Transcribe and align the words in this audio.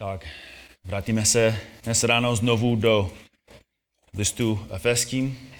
Tak, 0.00 0.26
vrátíme 0.84 1.26
se 1.26 1.60
dnes 1.82 2.04
ráno 2.04 2.36
znovu 2.36 2.76
do 2.76 3.12
listu 4.14 4.66
Efeským. 4.74 5.50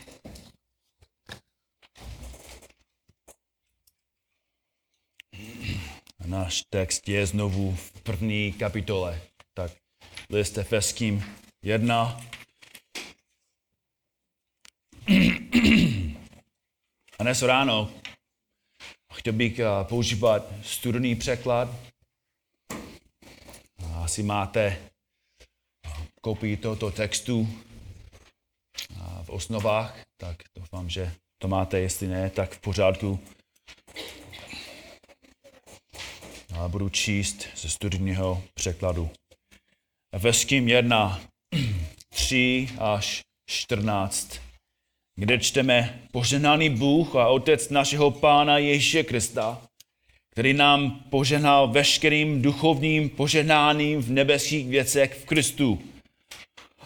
Náš 6.27 6.63
text 6.71 7.09
je 7.09 7.27
znovu 7.27 7.75
v 7.75 8.03
první 8.03 8.53
kapitole. 8.53 9.21
Tak, 9.55 9.73
list 10.31 10.59
Efeským 10.59 11.25
1. 11.63 12.21
A 17.19 17.23
dnes 17.23 17.43
ráno 17.43 17.91
chtěl 19.13 19.33
bych 19.33 19.59
eh, 19.59 19.65
používat 19.89 20.43
studený 20.63 21.17
překlad, 21.17 21.69
asi 24.11 24.23
máte 24.23 24.79
kopii 26.21 26.57
tohoto 26.57 26.91
textu 26.91 27.49
v 29.23 29.31
osnovách, 29.31 30.03
tak 30.17 30.37
doufám, 30.57 30.91
že 30.91 31.13
to 31.39 31.49
máte, 31.49 31.81
jestli 31.81 32.07
ne, 32.07 32.31
tak 32.31 32.55
v 32.55 32.61
pořádku. 32.61 33.21
A 36.59 36.69
budu 36.69 36.89
číst 36.89 37.47
ze 37.57 37.71
studijního 37.71 38.43
překladu. 38.55 39.11
Efeským 40.15 40.69
1, 40.69 41.21
3 42.09 42.69
až 42.79 43.23
14, 43.51 44.41
kde 45.17 45.39
čteme 45.39 46.03
Poženaný 46.13 46.71
Bůh 46.71 47.17
a 47.17 47.29
Otec 47.29 47.69
našeho 47.69 48.11
Pána 48.11 48.59
Ježíše 48.59 49.05
Krista, 49.05 49.63
který 50.31 50.53
nám 50.53 51.01
poženal 51.11 51.69
veškerým 51.69 52.43
duchovním 52.43 53.09
poženáním 53.09 54.03
v 54.03 54.11
nebeských 54.11 54.69
věcech 54.69 55.15
v 55.23 55.25
Kristu. 55.25 55.79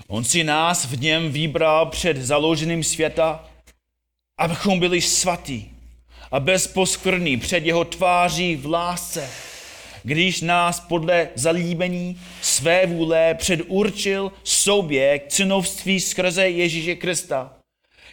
On 0.08 0.24
si 0.24 0.44
nás 0.44 0.84
v 0.84 1.00
něm 1.00 1.32
vybral 1.32 1.86
před 1.86 2.16
založením 2.16 2.84
světa, 2.84 3.48
abychom 4.38 4.80
byli 4.80 5.00
svatí 5.00 5.70
a 6.30 6.40
bezposkvrní 6.40 7.36
před 7.36 7.66
jeho 7.66 7.84
tváří 7.84 8.56
v 8.56 8.66
lásce, 8.66 9.30
když 10.02 10.40
nás 10.40 10.80
podle 10.80 11.28
zalíbení 11.34 12.20
své 12.42 12.86
vůle 12.86 13.34
předurčil 13.34 14.32
sobě 14.44 15.18
k 15.18 15.32
synovství 15.32 16.00
skrze 16.00 16.48
Ježíše 16.48 16.94
Krista, 16.94 17.52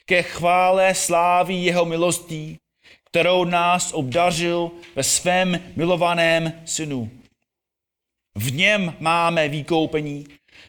ke 0.05 0.23
chvále 0.23 0.95
slávy 0.95 1.53
jeho 1.53 1.85
milostí, 1.85 2.57
kterou 3.11 3.45
nás 3.45 3.93
obdařil 3.93 4.71
ve 4.95 5.03
svém 5.03 5.59
milovaném 5.75 6.53
synu. 6.65 7.11
V 8.35 8.53
něm 8.53 8.95
máme 8.99 9.49
vykoupení 9.49 10.25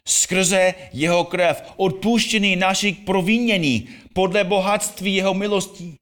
skrze 0.07 0.73
jeho 0.93 1.23
krev, 1.23 1.63
odpuštěný 1.75 2.55
našich 2.55 2.97
provinění 2.97 3.89
podle 4.13 4.43
bohatství 4.43 5.15
jeho 5.15 5.33
milostí, 5.33 5.95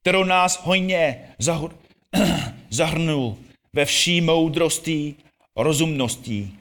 kterou 0.00 0.24
nás 0.24 0.60
hojně 0.64 1.34
zahr- 1.40 1.76
zahrnul 2.70 3.36
ve 3.72 3.84
vší 3.84 4.20
moudrosti 4.20 5.14
rozumností, 5.56 6.58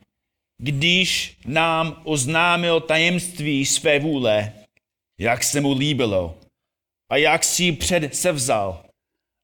když 0.58 1.38
nám 1.46 2.02
oznámil 2.04 2.82
tajemství 2.82 3.66
své 3.66 4.00
vůle, 4.00 4.54
jak 5.20 5.44
se 5.44 5.62
mu 5.62 5.74
líbilo 5.74 6.38
a 7.12 7.18
jak 7.18 7.44
si 7.44 7.72
před 7.72 8.16
se 8.16 8.32
vzal, 8.32 8.91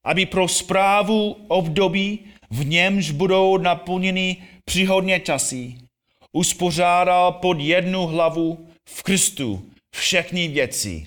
aby 0.08 0.26
pro 0.26 0.48
zprávu 0.48 1.36
období, 1.48 2.20
v 2.50 2.66
němž 2.66 3.12
budou 3.12 3.58
naplněny 3.58 4.38
příhodně 4.66 5.20
časy, 5.20 5.76
uspořádal 6.32 7.32
pod 7.32 7.60
jednu 7.60 8.08
hlavu 8.08 8.70
v 8.90 9.04
Kristu 9.04 9.72
všechny 9.96 10.48
věci, 10.48 11.04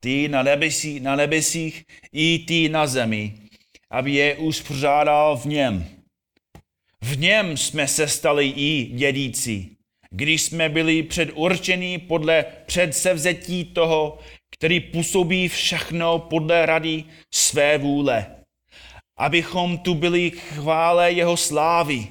ty 0.00 0.28
na, 0.28 0.42
nebesí, 0.42 1.00
na 1.00 1.16
nebesích 1.16 1.84
i 2.12 2.38
ty 2.38 2.68
na 2.68 2.86
zemi, 2.86 3.34
aby 3.90 4.12
je 4.12 4.36
uspořádal 4.36 5.36
v 5.36 5.44
něm. 5.44 5.86
V 7.04 7.18
něm 7.18 7.56
jsme 7.56 7.88
se 7.88 8.08
stali 8.08 8.48
i 8.56 8.84
dědíci, 8.84 9.68
když 10.10 10.42
jsme 10.42 10.68
byli 10.68 11.02
předurčeni 11.02 11.98
podle 11.98 12.44
předsevzetí 12.66 13.64
toho, 13.64 14.18
který 14.62 14.80
působí 14.80 15.48
všechno 15.48 16.18
podle 16.18 16.66
rady 16.66 17.04
své 17.34 17.78
vůle, 17.78 18.26
abychom 19.18 19.78
tu 19.78 19.94
byli 19.94 20.30
k 20.30 20.38
chvále 20.38 21.12
jeho 21.12 21.36
slávy. 21.36 22.06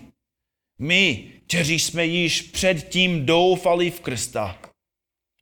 My, 0.79 1.23
kteří 1.47 1.79
jsme 1.79 2.05
již 2.05 2.41
předtím 2.41 3.25
doufali 3.25 3.91
v 3.91 3.99
Krista. 3.99 4.59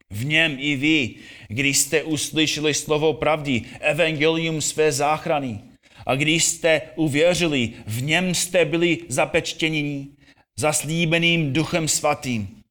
V 0.09 0.25
něm 0.25 0.58
i 0.59 0.75
vy, 0.75 1.16
když 1.47 1.78
jste 1.78 2.03
uslyšeli 2.03 2.74
slovo 2.74 3.14
pravdy, 3.14 3.62
evangelium 3.80 4.62
své 4.62 4.91
záchrany, 4.91 5.59
a 6.06 6.16
když 6.16 6.44
jste 6.44 6.81
uvěřili, 6.96 7.74
v 7.88 8.02
něm 8.02 8.36
jste 8.36 8.66
byli 8.66 8.97
zapečtění 9.08 10.16
zaslíbeným 10.59 11.53
duchem 11.53 11.88
svatým, 11.88 12.62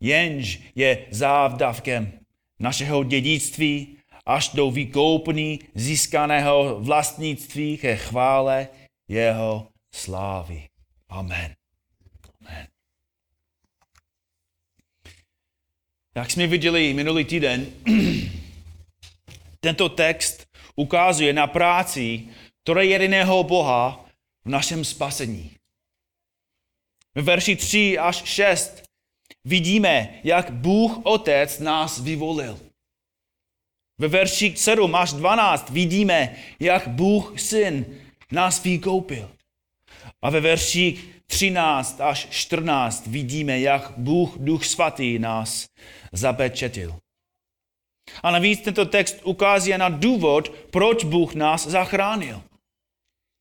jenž 0.00 0.60
je 0.74 1.06
závdavkem 1.10 2.17
našeho 2.58 3.04
dědictví 3.04 3.96
až 4.26 4.48
do 4.48 4.70
vykoupení 4.70 5.60
získaného 5.74 6.80
vlastnictví 6.80 7.78
ke 7.78 7.96
chvále 7.96 8.68
jeho 9.08 9.68
slávy. 9.94 10.68
Amen. 11.08 11.54
Amen. 12.40 12.66
Jak 16.14 16.30
jsme 16.30 16.46
viděli 16.46 16.94
minulý 16.94 17.24
týden, 17.24 17.66
tento 19.60 19.88
text 19.88 20.46
ukazuje 20.76 21.32
na 21.32 21.46
práci 21.46 22.28
které 22.68 22.84
jediného 22.84 23.44
Boha 23.44 24.04
v 24.44 24.48
našem 24.48 24.84
spasení. 24.84 25.50
V 27.14 27.22
verši 27.22 27.56
3 27.56 27.98
až 27.98 28.24
6 28.24 28.82
vidíme, 29.48 30.20
jak 30.24 30.50
Bůh 30.50 30.98
Otec 31.02 31.58
nás 31.58 32.00
vyvolil. 32.00 32.60
Ve 34.00 34.08
verši 34.08 34.54
7 34.56 34.94
až 34.94 35.12
12 35.12 35.70
vidíme, 35.70 36.36
jak 36.60 36.88
Bůh 36.88 37.40
Syn 37.40 37.86
nás 38.32 38.62
vykoupil. 38.62 39.30
A 40.22 40.30
ve 40.30 40.40
verši 40.40 40.98
13 41.26 42.00
až 42.00 42.26
14 42.30 43.06
vidíme, 43.06 43.60
jak 43.60 43.92
Bůh 43.96 44.36
Duch 44.38 44.64
Svatý 44.64 45.18
nás 45.18 45.66
zapečetil. 46.12 46.98
A 48.22 48.30
navíc 48.30 48.60
tento 48.60 48.84
text 48.84 49.20
ukazuje 49.24 49.78
na 49.78 49.88
důvod, 49.88 50.48
proč 50.48 51.04
Bůh 51.04 51.34
nás 51.34 51.66
zachránil. 51.66 52.42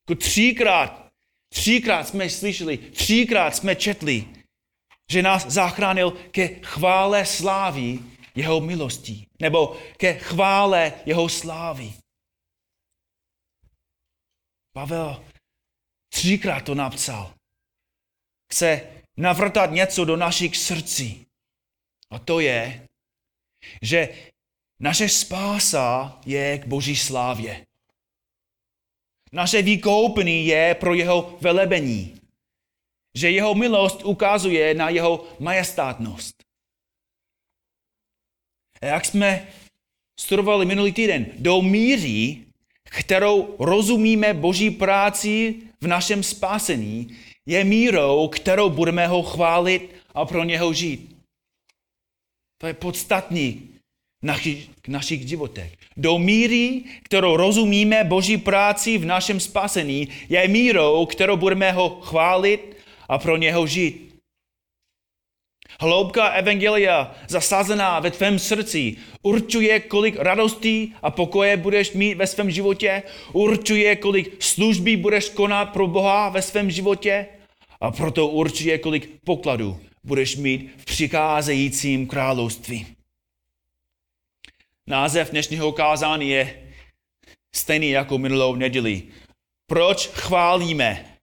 Jako 0.09 0.19
třikrát, 0.19 1.07
třikrát 1.53 2.07
jsme 2.07 2.29
slyšeli, 2.29 2.77
třikrát 2.77 3.55
jsme 3.55 3.75
četli, 3.75 4.25
že 5.11 5.21
nás 5.21 5.45
zachránil 5.45 6.11
ke 6.11 6.47
chvále 6.47 7.25
slávy 7.25 7.99
jeho 8.35 8.61
milostí, 8.61 9.27
nebo 9.39 9.77
ke 9.97 10.13
chvále 10.13 10.93
jeho 11.05 11.29
slávy. 11.29 11.93
Pavel 14.73 15.25
třikrát 16.09 16.65
to 16.65 16.75
napsal. 16.75 17.33
Chce 18.51 18.87
navrtat 19.17 19.71
něco 19.71 20.05
do 20.05 20.15
našich 20.17 20.57
srdcí. 20.57 21.25
A 22.11 22.19
to 22.19 22.39
je, 22.39 22.87
že 23.81 24.09
naše 24.79 25.09
spása 25.09 26.19
je 26.25 26.57
k 26.57 26.67
boží 26.67 26.95
slávě. 26.95 27.65
Naše 29.31 29.61
vykoupení 29.61 30.45
je 30.45 30.75
pro 30.75 30.93
jeho 30.93 31.37
velebení. 31.41 32.16
Že 33.17 33.31
jeho 33.31 33.55
milost 33.55 34.05
ukazuje 34.05 34.73
na 34.73 34.89
jeho 34.89 35.25
majestátnost. 35.39 36.35
A 38.81 38.85
jak 38.85 39.05
jsme 39.05 39.47
studovali 40.19 40.65
minulý 40.65 40.91
týden, 40.91 41.25
do 41.37 41.61
míry, 41.61 42.45
kterou 42.83 43.55
rozumíme 43.59 44.33
Boží 44.33 44.69
práci 44.71 45.55
v 45.81 45.87
našem 45.87 46.23
spásení, 46.23 47.17
je 47.45 47.63
mírou, 47.63 48.27
kterou 48.27 48.69
budeme 48.69 49.07
ho 49.07 49.23
chválit 49.23 49.95
a 50.13 50.25
pro 50.25 50.43
něho 50.43 50.73
žít. 50.73 51.17
To 52.61 52.67
je 52.67 52.73
podstatný 52.73 53.69
našich, 54.23 54.69
našich 54.87 55.27
životech. 55.27 55.73
Do 55.97 56.19
míry, 56.19 56.83
kterou 57.03 57.37
rozumíme 57.37 58.03
Boží 58.03 58.37
práci 58.37 58.97
v 58.97 59.05
našem 59.05 59.39
spasení, 59.39 60.07
je 60.29 60.47
mírou, 60.47 61.05
kterou 61.05 61.37
budeme 61.37 61.71
ho 61.71 61.89
chválit 61.89 62.76
a 63.09 63.17
pro 63.17 63.37
něho 63.37 63.67
žít. 63.67 64.07
Hloubka 65.79 66.27
Evangelia 66.27 67.15
zasazená 67.27 67.99
ve 67.99 68.11
tvém 68.11 68.39
srdci 68.39 68.95
určuje, 69.21 69.79
kolik 69.79 70.15
radostí 70.19 70.95
a 71.01 71.11
pokoje 71.11 71.57
budeš 71.57 71.91
mít 71.91 72.15
ve 72.15 72.27
svém 72.27 72.51
životě, 72.51 73.03
určuje, 73.33 73.95
kolik 73.95 74.43
služby 74.43 74.95
budeš 74.95 75.29
konat 75.29 75.65
pro 75.65 75.87
Boha 75.87 76.29
ve 76.29 76.41
svém 76.41 76.71
životě 76.71 77.25
a 77.81 77.91
proto 77.91 78.27
určuje, 78.27 78.77
kolik 78.77 79.21
pokladů 79.23 79.79
budeš 80.03 80.35
mít 80.35 80.71
v 80.77 80.85
přicházejícím 80.85 82.07
království. 82.07 82.87
Název 84.87 85.31
dnešního 85.31 85.71
kázání 85.71 86.29
je 86.29 86.63
stejný 87.55 87.89
jako 87.89 88.17
minulou 88.17 88.55
neděli. 88.55 89.03
Proč 89.65 90.07
chválíme 90.07 91.16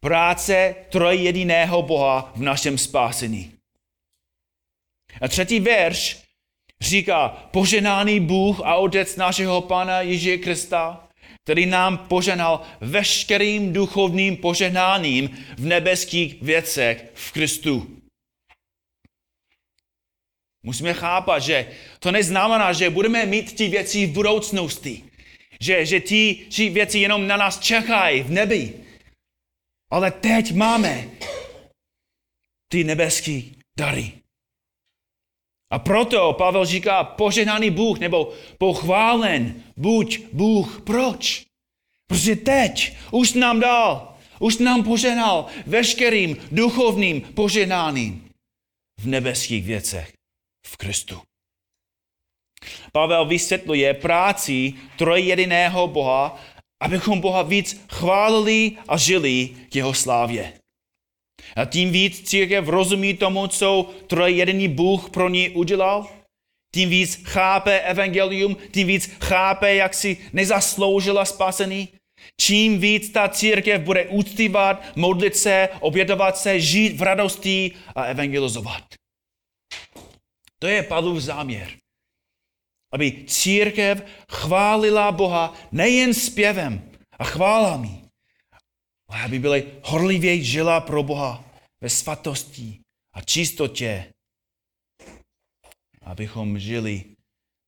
práce 0.00 0.74
trojjediného 0.90 1.82
Boha 1.82 2.32
v 2.36 2.42
našem 2.42 2.78
spásení? 2.78 3.52
A 5.20 5.28
třetí 5.28 5.60
verš 5.60 6.22
říká, 6.80 7.28
poženáný 7.28 8.20
Bůh 8.20 8.60
a 8.64 8.74
Otec 8.74 9.16
našeho 9.16 9.60
Pana 9.60 10.00
Ježíše 10.00 10.38
Krista, 10.38 11.08
který 11.44 11.66
nám 11.66 11.98
poženal 11.98 12.62
veškerým 12.80 13.72
duchovním 13.72 14.36
poženáním 14.36 15.46
v 15.56 15.64
nebeských 15.64 16.42
věcech 16.42 17.04
v 17.14 17.32
Kristu. 17.32 17.96
Musíme 20.62 20.94
chápat, 20.94 21.38
že 21.38 21.70
to 21.98 22.12
neznamená, 22.12 22.72
že 22.72 22.90
budeme 22.90 23.26
mít 23.26 23.56
ty 23.56 23.68
věci 23.68 24.06
v 24.06 24.10
budoucnosti. 24.10 25.04
Že, 25.60 25.86
že 25.86 26.00
ty, 26.00 26.46
ty 26.56 26.68
věci 26.68 26.98
jenom 26.98 27.26
na 27.26 27.36
nás 27.36 27.58
čekají 27.58 28.22
v 28.22 28.30
nebi. 28.30 28.74
Ale 29.90 30.10
teď 30.10 30.54
máme 30.54 31.10
ty 32.72 32.84
nebeské 32.84 33.42
dary. 33.78 34.12
A 35.72 35.78
proto 35.78 36.32
Pavel 36.32 36.64
říká 36.64 37.04
poženaný 37.04 37.70
Bůh 37.70 37.98
nebo 37.98 38.32
pochválen 38.58 39.62
buď 39.76 40.20
Bůh. 40.32 40.80
Proč? 40.80 41.46
Protože 42.08 42.36
teď 42.36 42.96
už 43.10 43.32
nám 43.32 43.60
dal, 43.60 44.16
už 44.38 44.58
nám 44.58 44.84
poženal 44.84 45.46
veškerým 45.66 46.36
duchovním 46.52 47.20
poženáním 47.20 48.28
v 49.00 49.06
nebeských 49.06 49.64
věcech 49.64 50.12
v 50.66 50.76
Kristu. 50.76 51.22
Pavel 52.92 53.26
vysvětluje 53.26 53.94
práci 53.94 54.74
trojjediného 54.98 55.88
Boha, 55.88 56.38
abychom 56.82 57.20
Boha 57.20 57.42
víc 57.42 57.84
chválili 57.92 58.72
a 58.88 58.96
žili 58.96 59.50
k 59.70 59.76
jeho 59.76 59.94
slávě. 59.94 60.52
A 61.56 61.64
tím 61.64 61.92
víc 61.92 62.28
církev 62.28 62.68
rozumí 62.68 63.14
tomu, 63.14 63.46
co 63.46 63.90
trojjediný 64.06 64.68
Bůh 64.68 65.10
pro 65.10 65.28
ní 65.28 65.50
udělal, 65.50 66.06
tím 66.74 66.90
víc 66.90 67.22
chápe 67.24 67.80
evangelium, 67.80 68.56
tím 68.70 68.86
víc 68.86 69.10
chápe, 69.20 69.74
jak 69.74 69.94
si 69.94 70.16
nezasloužila 70.32 71.24
spasení, 71.24 71.88
čím 72.40 72.80
víc 72.80 73.12
ta 73.12 73.28
církev 73.28 73.82
bude 73.82 74.06
úctívat, 74.06 74.96
modlit 74.96 75.36
se, 75.36 75.68
obědovat 75.80 76.38
se, 76.38 76.60
žít 76.60 76.96
v 76.96 77.02
radosti 77.02 77.72
a 77.94 78.04
evangelizovat. 78.04 78.84
To 80.58 80.66
je 80.66 80.82
Pavlův 80.82 81.18
záměr. 81.18 81.85
Aby 82.96 83.28
církev 83.28 84.00
chválila 84.24 85.12
Boha 85.12 85.52
nejen 85.72 86.14
zpěvem 86.14 86.92
a 87.18 87.24
chválami, 87.24 88.08
ale 89.08 89.22
aby 89.24 89.38
byly 89.38 89.80
horlivě 89.84 90.44
žila 90.44 90.80
pro 90.80 91.02
Boha 91.02 91.44
ve 91.80 91.90
svatosti 91.90 92.80
a 93.12 93.20
čistotě. 93.20 94.12
Abychom 96.02 96.58
žili 96.58 97.16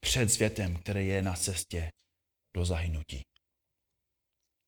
před 0.00 0.32
světem, 0.32 0.76
který 0.76 1.08
je 1.08 1.22
na 1.22 1.34
cestě 1.34 1.92
do 2.56 2.64
zahynutí. 2.64 3.22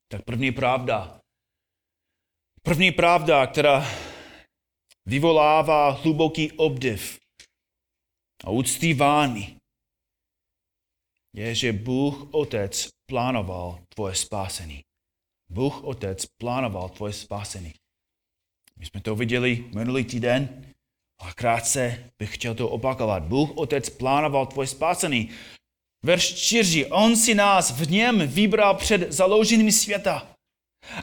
Tak 0.08 0.24
první 0.24 0.52
pravda, 0.52 1.20
první 2.62 2.92
pravda, 2.92 3.46
která 3.46 3.84
vyvolává 5.06 5.90
hluboký 5.90 6.52
obdiv 6.52 7.18
a 8.44 8.50
uctívání, 8.50 9.59
je, 11.36 11.54
že 11.54 11.72
Bůh 11.72 12.34
Otec 12.34 12.88
plánoval 13.10 13.78
tvoje 13.94 14.14
spásení. 14.14 14.80
Bůh 15.52 15.84
Otec 15.84 16.26
plánoval 16.26 16.88
tvoje 16.88 17.12
spásení. 17.12 17.74
My 18.78 18.86
jsme 18.86 19.00
to 19.00 19.16
viděli 19.16 19.64
minulý 19.74 20.04
týden 20.04 20.64
a 21.20 21.32
krátce 21.32 22.10
bych 22.18 22.34
chtěl 22.34 22.54
to 22.54 22.68
opakovat. 22.68 23.22
Bůh 23.22 23.56
Otec 23.56 23.90
plánoval 23.90 24.46
tvoje 24.46 24.66
spásení. 24.66 25.30
Verš 26.04 26.34
4. 26.34 26.86
On 26.86 27.16
si 27.16 27.34
nás 27.34 27.70
v 27.70 27.90
něm 27.90 28.28
vybral 28.28 28.74
před 28.74 29.12
založením 29.12 29.72
světa, 29.72 30.34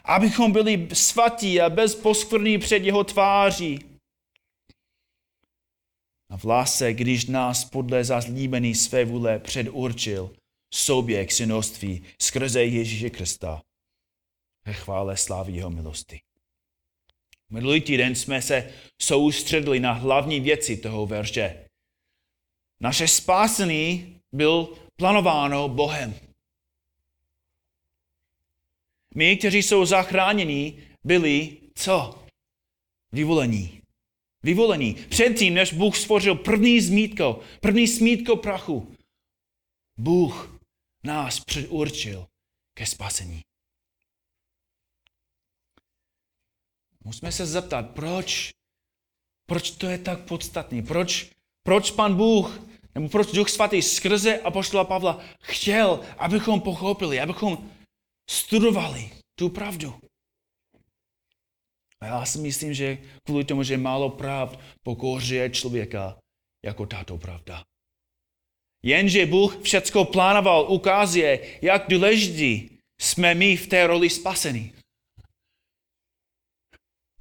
abychom 0.03 0.51
byli 0.51 0.87
svatí 0.93 1.61
a 1.61 1.69
bez 1.69 1.95
poskvrný 1.95 2.57
před 2.57 2.83
jeho 2.83 3.03
tváří. 3.03 3.79
A 6.29 6.37
v 6.37 6.43
lásce, 6.43 6.93
když 6.93 7.25
nás 7.25 7.65
podle 7.65 8.03
zazlíbený 8.03 8.75
své 8.75 9.05
vůle 9.05 9.39
předurčil 9.39 10.35
sobě 10.73 11.25
k 11.25 11.31
synoství 11.31 12.03
skrze 12.21 12.63
Ježíše 12.63 13.09
Krista, 13.09 13.61
ve 14.65 14.73
chvále 14.73 15.17
slávy 15.17 15.53
jeho 15.53 15.69
milosti. 15.69 16.21
Minulý 17.49 17.81
týden 17.81 18.15
jsme 18.15 18.41
se 18.41 18.73
soustředili 19.01 19.79
na 19.79 19.91
hlavní 19.91 20.39
věci 20.39 20.77
toho 20.77 21.05
verše. 21.05 21.69
Naše 22.79 23.07
spásení 23.07 24.19
byl 24.31 24.73
plánováno 24.95 25.69
Bohem. 25.69 26.15
My, 29.15 29.37
kteří 29.37 29.63
jsou 29.63 29.85
zachráněni, 29.85 30.83
byli 31.03 31.57
co? 31.75 32.25
Vyvolení. 33.11 33.76
Vyvolení. 34.43 34.93
Předtím, 34.93 35.53
než 35.53 35.73
Bůh 35.73 35.97
stvořil 35.97 36.35
první 36.35 36.81
zmítko, 36.81 37.39
první 37.61 37.87
smítko 37.87 38.35
prachu, 38.35 38.95
Bůh 39.97 40.59
nás 41.03 41.39
předurčil 41.39 42.27
ke 42.73 42.85
spasení. 42.85 43.41
Musíme 47.03 47.31
se 47.31 47.45
zeptat, 47.45 47.89
proč? 47.89 48.53
Proč 49.45 49.71
to 49.71 49.87
je 49.87 49.97
tak 49.97 50.25
podstatný? 50.25 50.81
Proč, 50.81 51.31
proč 51.63 51.91
pan 51.91 52.15
Bůh, 52.15 52.59
nebo 52.95 53.09
proč 53.09 53.31
Duch 53.31 53.49
Svatý 53.49 53.81
skrze 53.81 54.39
apoštola 54.39 54.83
Pavla 54.83 55.19
chtěl, 55.41 56.05
abychom 56.17 56.61
pochopili, 56.61 57.19
abychom 57.19 57.71
studovali 58.29 59.11
tu 59.35 59.49
pravdu? 59.49 60.06
A 62.01 62.05
já 62.05 62.25
si 62.25 62.39
myslím, 62.39 62.73
že 62.73 62.97
kvůli 63.23 63.43
tomu, 63.43 63.63
že 63.63 63.77
málo 63.77 64.09
pravd 64.09 64.59
pokořuje 64.83 65.49
člověka 65.49 66.17
jako 66.65 66.85
tato 66.85 67.17
pravda. 67.17 67.63
Jenže 68.83 69.25
Bůh 69.25 69.61
všecko 69.61 70.05
plánoval, 70.05 70.71
ukazuje, 70.71 71.59
jak 71.61 71.89
důležitý 71.89 72.69
jsme 73.01 73.35
my 73.35 73.57
v 73.57 73.67
té 73.67 73.87
roli 73.87 74.09
spasení. 74.09 74.73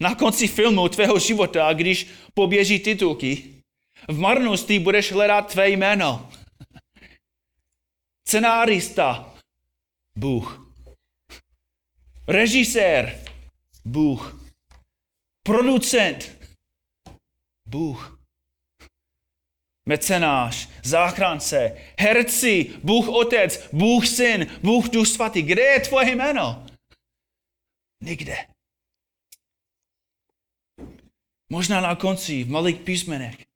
Na 0.01 0.15
konci 0.15 0.49
filmu 0.49 0.89
tvého 0.89 1.19
života, 1.19 1.73
když 1.73 2.07
poběží 2.35 2.79
titulky, 2.79 3.63
v 4.09 4.19
marnosti 4.19 4.79
budeš 4.79 5.13
hledat 5.13 5.53
tvé 5.53 5.71
jméno. 5.71 6.31
Scenárista, 8.29 9.35
Bůh. 10.19 10.73
Režisér, 12.29 13.25
Bůh. 13.85 14.46
Producent, 15.47 16.39
Bůh. 17.69 18.21
Mecenáš, 19.89 20.69
záchránce, 20.85 21.79
herci, 21.99 22.81
Bůh 22.85 23.09
Otec, 23.09 23.69
Bůh 23.73 24.07
Syn, 24.07 24.47
Bůh 24.63 24.89
Duch 24.89 25.09
Svatý. 25.09 25.43
Kde 25.43 25.63
je 25.63 25.81
tvoje 25.81 26.11
jméno? 26.11 26.67
Nikde. 28.03 28.37
Možná 31.49 31.81
na 31.81 31.97
konci, 31.97 32.45
v 32.45 32.51
malých 32.51 32.81
písmenech. 32.81 33.47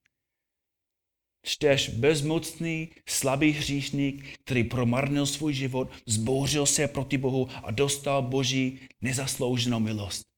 Čteš 1.46 1.88
bezmocný, 1.88 2.92
slabý 3.08 3.50
hříšník, 3.50 4.38
který 4.38 4.64
promarnil 4.64 5.26
svůj 5.26 5.54
život, 5.54 5.90
zbouřil 6.06 6.66
se 6.66 6.88
proti 6.88 7.18
Bohu 7.18 7.48
a 7.64 7.70
dostal 7.70 8.22
Boží 8.22 8.88
nezaslouženou 9.00 9.80
milost. 9.80 10.29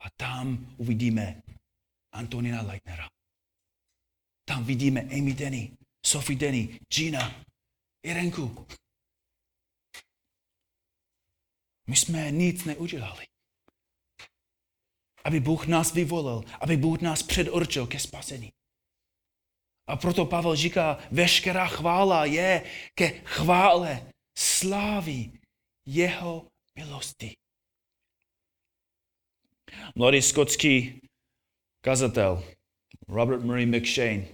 A 0.00 0.10
tam 0.16 0.74
uvidíme 0.76 1.42
Antonina 2.12 2.62
Leitnera. 2.62 3.08
Tam 4.44 4.64
vidíme 4.64 5.00
Amy 5.00 5.34
Denny, 5.34 5.76
Sophie 6.06 6.38
Denny, 6.38 6.80
Gina, 6.94 7.44
Irenku. 8.02 8.66
My 11.86 11.96
jsme 11.96 12.30
nic 12.30 12.64
neudělali 12.64 13.26
aby 15.26 15.40
Bůh 15.40 15.66
nás 15.66 15.92
vyvolil, 15.92 16.44
aby 16.60 16.76
Bůh 16.76 17.00
nás 17.00 17.22
předurčil 17.22 17.86
ke 17.86 17.98
spasení. 17.98 18.52
A 19.88 19.96
proto 19.96 20.26
Pavel 20.26 20.56
říká, 20.56 20.98
veškerá 21.10 21.66
chvála 21.66 22.24
je 22.24 22.64
ke 22.94 23.08
chvále 23.08 24.12
slávy 24.38 25.32
jeho 25.86 26.46
milosti. 26.78 27.34
Mladý 29.94 30.22
skotský 30.22 31.00
kazatel 31.80 32.44
Robert 33.08 33.42
Murray 33.42 33.66
McShane, 33.66 34.26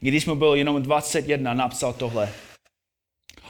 když 0.00 0.26
mu 0.26 0.34
byl 0.34 0.54
jenom 0.54 0.82
21, 0.82 1.54
napsal 1.54 1.92
tohle. 1.92 2.34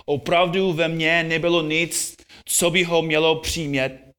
Opravdu 0.04 0.73
ve 0.73 0.88
mně 0.88 1.23
nebylo 1.23 1.62
nic, 1.62 2.16
co 2.45 2.71
by 2.71 2.85
ho 2.85 3.02
mělo 3.02 3.40
přimět, 3.40 4.11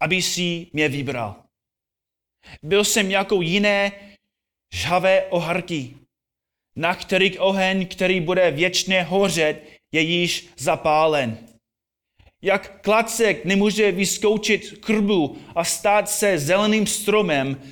aby 0.00 0.22
si 0.22 0.66
mě 0.72 0.88
vybral. 0.88 1.42
Byl 2.62 2.84
jsem 2.84 3.10
jako 3.10 3.42
jiné 3.42 3.92
žhavé 4.72 5.26
oharky, 5.26 5.96
na 6.76 6.94
kterých 6.94 7.40
oheň, 7.40 7.86
který 7.86 8.20
bude 8.20 8.50
věčně 8.50 9.02
hořet, 9.02 9.80
je 9.92 10.00
již 10.00 10.48
zapálen. 10.56 11.49
Jak 12.42 12.82
klacek 12.82 13.44
nemůže 13.44 13.92
vyskoučit 13.92 14.84
krbu 14.84 15.38
a 15.54 15.64
stát 15.64 16.10
se 16.10 16.38
zeleným 16.38 16.86
stromem, 16.86 17.62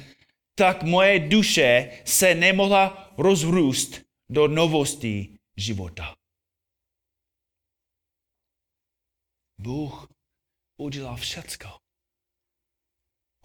tak 0.54 0.82
moje 0.82 1.28
duše 1.28 2.02
se 2.04 2.34
nemohla 2.34 3.14
rozrůst 3.18 4.00
do 4.28 4.48
novosti 4.48 5.38
života. 5.56 6.16
Bůh 9.60 10.08
udělal 10.76 11.16
všecko. 11.16 11.68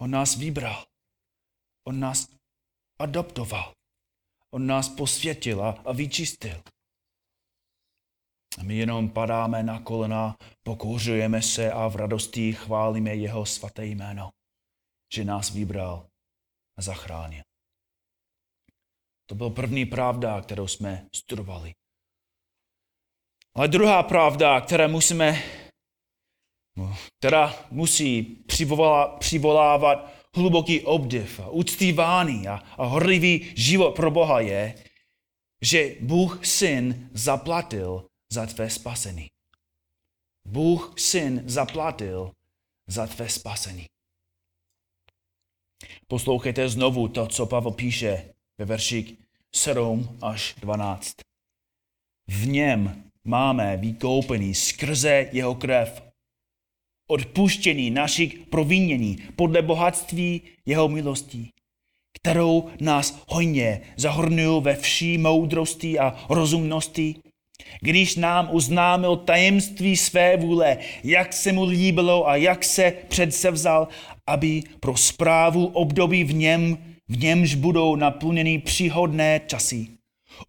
On 0.00 0.10
nás 0.10 0.36
vybral. 0.36 0.84
On 1.86 2.00
nás 2.00 2.28
adoptoval. 2.98 3.74
On 4.50 4.66
nás 4.66 4.88
posvětil 4.88 5.64
a 5.64 5.92
vyčistil. 5.92 6.73
My 8.62 8.76
jenom 8.76 9.08
padáme 9.08 9.62
na 9.62 9.80
kolena, 9.80 10.36
pokouřujeme 10.62 11.42
se 11.42 11.72
a 11.72 11.88
v 11.88 11.96
radosti 11.96 12.52
chválíme 12.52 13.14
jeho 13.14 13.46
svaté 13.46 13.86
jméno, 13.86 14.30
že 15.14 15.24
nás 15.24 15.50
vybral 15.50 16.06
a 16.78 16.82
zachránil. 16.82 17.42
To 19.26 19.34
byl 19.34 19.50
první 19.50 19.86
pravda, 19.86 20.40
kterou 20.40 20.68
jsme 20.68 21.06
studovali. 21.14 21.72
Ale 23.54 23.68
druhá 23.68 24.02
pravda, 24.02 24.60
která 24.60 24.88
musíme, 24.88 25.42
která 27.18 27.54
musí 27.70 28.22
přivolávat 29.18 30.12
hluboký 30.36 30.80
obdiv 30.80 31.40
a 31.40 31.48
uctívání 31.48 32.48
a, 32.48 32.54
a 32.54 32.84
horlivý 32.84 33.52
život 33.56 33.96
pro 33.96 34.10
Boha 34.10 34.40
je, 34.40 34.74
že 35.62 35.96
Bůh 36.00 36.46
syn 36.46 37.10
zaplatil 37.12 38.08
za 38.34 38.46
tvé 38.46 38.70
spasení. 38.70 39.30
Bůh 40.48 40.94
syn 40.98 41.42
zaplatil 41.46 42.32
za 42.86 43.06
tvé 43.06 43.28
spasení. 43.28 43.86
Poslouchejte 46.06 46.68
znovu 46.68 47.08
to, 47.08 47.26
co 47.26 47.46
Pavel 47.46 47.72
píše 47.72 48.34
ve 48.58 48.64
verších 48.64 49.14
7 49.54 50.18
až 50.22 50.54
12. 50.58 51.16
V 52.26 52.46
něm 52.46 53.10
máme 53.24 53.76
vykoupený 53.76 54.54
skrze 54.54 55.28
jeho 55.32 55.54
krev 55.54 56.02
odpuštění 57.10 57.90
našich 57.90 58.38
provinění 58.50 59.16
podle 59.36 59.62
bohatství 59.62 60.42
jeho 60.66 60.88
milostí, 60.88 61.50
kterou 62.12 62.70
nás 62.80 63.24
hojně 63.28 63.94
zahrnul 63.96 64.60
ve 64.60 64.76
vší 64.76 65.18
moudrosti 65.18 65.98
a 65.98 66.26
rozumnosti, 66.28 67.14
když 67.80 68.16
nám 68.16 68.48
uznámil 68.52 69.16
tajemství 69.16 69.96
své 69.96 70.36
vůle, 70.36 70.78
jak 71.04 71.32
se 71.32 71.52
mu 71.52 71.64
líbilo 71.64 72.28
a 72.28 72.36
jak 72.36 72.64
se 72.64 72.92
předsevzal, 73.08 73.88
aby 74.26 74.62
pro 74.80 74.96
zprávu 74.96 75.66
období 75.66 76.24
v 76.24 76.34
něm, 76.34 76.78
v 77.08 77.22
němž 77.22 77.54
budou 77.54 77.96
naplněny 77.96 78.58
příhodné 78.58 79.40
časy. 79.46 79.86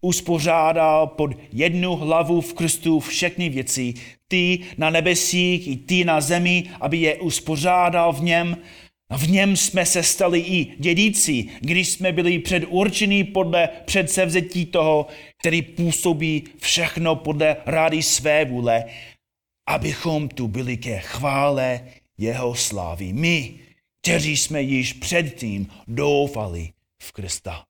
Uspořádal 0.00 1.06
pod 1.06 1.30
jednu 1.52 1.96
hlavu 1.96 2.40
v 2.40 2.54
Kristu 2.54 3.00
všechny 3.00 3.48
věci, 3.48 3.94
ty 4.28 4.58
na 4.78 4.90
nebesích 4.90 5.68
i 5.68 5.76
ty 5.76 6.04
na 6.04 6.20
zemi, 6.20 6.64
aby 6.80 6.98
je 6.98 7.16
uspořádal 7.16 8.12
v 8.12 8.22
něm. 8.22 8.56
V 9.10 9.30
něm 9.30 9.56
jsme 9.56 9.86
se 9.86 10.02
stali 10.02 10.40
i 10.40 10.76
dědíci, 10.78 11.48
když 11.60 11.88
jsme 11.88 12.12
byli 12.12 12.38
předurčeni 12.38 13.24
podle 13.24 13.68
předsevzetí 13.84 14.66
toho, 14.66 15.06
který 15.40 15.62
působí 15.62 16.44
všechno 16.58 17.16
podle 17.16 17.56
rády 17.66 18.02
své 18.02 18.44
vůle, 18.44 18.84
abychom 19.68 20.28
tu 20.28 20.48
byli 20.48 20.76
ke 20.76 20.98
chvále 20.98 21.88
jeho 22.18 22.54
slávy. 22.54 23.12
My, 23.12 23.54
kteří 24.02 24.36
jsme 24.36 24.62
již 24.62 24.92
předtím 24.92 25.72
doufali 25.88 26.72
v 27.02 27.12
Krista. 27.12 27.64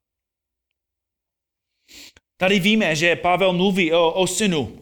Tady 2.37 2.61
víme, 2.61 2.97
že 2.97 3.17
Pavel 3.17 3.53
mluví 3.53 3.93
o, 3.93 4.11
o 4.11 4.27
synu, 4.27 4.79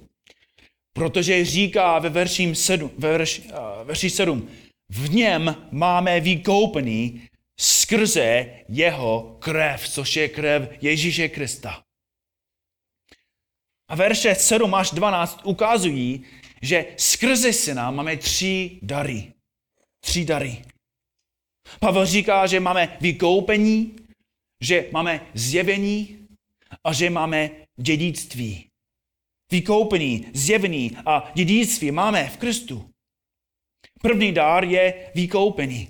protože 0.93 1.45
říká 1.45 1.99
ve 1.99 2.09
verši 2.09 2.55
7, 2.55 2.91
ve 2.99 3.09
verši, 3.09 3.43
verši 3.85 4.11
7 4.11 4.49
v 4.89 5.11
něm 5.15 5.69
máme 5.71 6.21
vykoupený 6.21 7.29
skrze 7.61 8.47
jeho 8.69 9.37
krev, 9.41 9.89
což 9.89 10.17
je 10.17 10.29
krev 10.29 10.83
Ježíše 10.83 11.29
Krista. 11.29 11.83
A 13.89 13.95
verše 13.95 14.35
7 14.35 14.75
až 14.75 14.91
12 14.91 15.41
ukazují, 15.45 16.25
že 16.63 16.95
skrze 16.97 17.53
syna 17.53 17.91
máme 17.91 18.17
tři 18.17 18.79
dary. 18.83 19.33
Tři 20.01 20.25
dary. 20.25 20.65
Pavel 21.81 22.07
říká, 22.07 22.47
že 22.47 22.61
máme 22.61 22.97
vykoupení, 23.01 23.97
že 24.61 24.89
máme 24.93 25.27
zjevení 25.35 26.29
a 26.85 26.93
že 26.93 27.11
máme 27.11 27.51
dědictví. 27.77 28.69
Vykoupení, 29.51 30.27
zjevení 30.35 30.97
a 31.07 31.33
dědictví 31.35 31.91
máme 31.91 32.29
v 32.29 32.37
Kristu. 32.37 32.94
První 34.05 34.33
dár 34.33 34.65
je 34.65 35.11
vykoupení. 35.15 35.89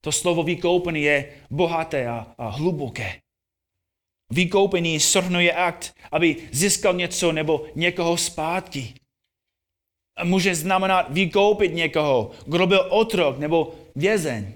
To 0.00 0.12
slovo 0.12 0.42
vykoupení 0.42 1.02
je 1.02 1.42
bohaté 1.50 2.08
a, 2.08 2.34
a 2.38 2.48
hluboké. 2.48 3.20
Vykoupení 4.32 5.00
srhnuje 5.00 5.52
akt, 5.52 5.94
aby 6.12 6.48
získal 6.52 6.94
něco 6.94 7.32
nebo 7.32 7.66
někoho 7.74 8.16
zpátky. 8.16 8.94
A 10.16 10.24
může 10.24 10.54
znamenat 10.54 11.06
vykoupit 11.10 11.74
někoho, 11.74 12.30
kdo 12.46 12.66
byl 12.66 12.88
otrok 12.90 13.38
nebo 13.38 13.74
vězeň. 13.96 14.52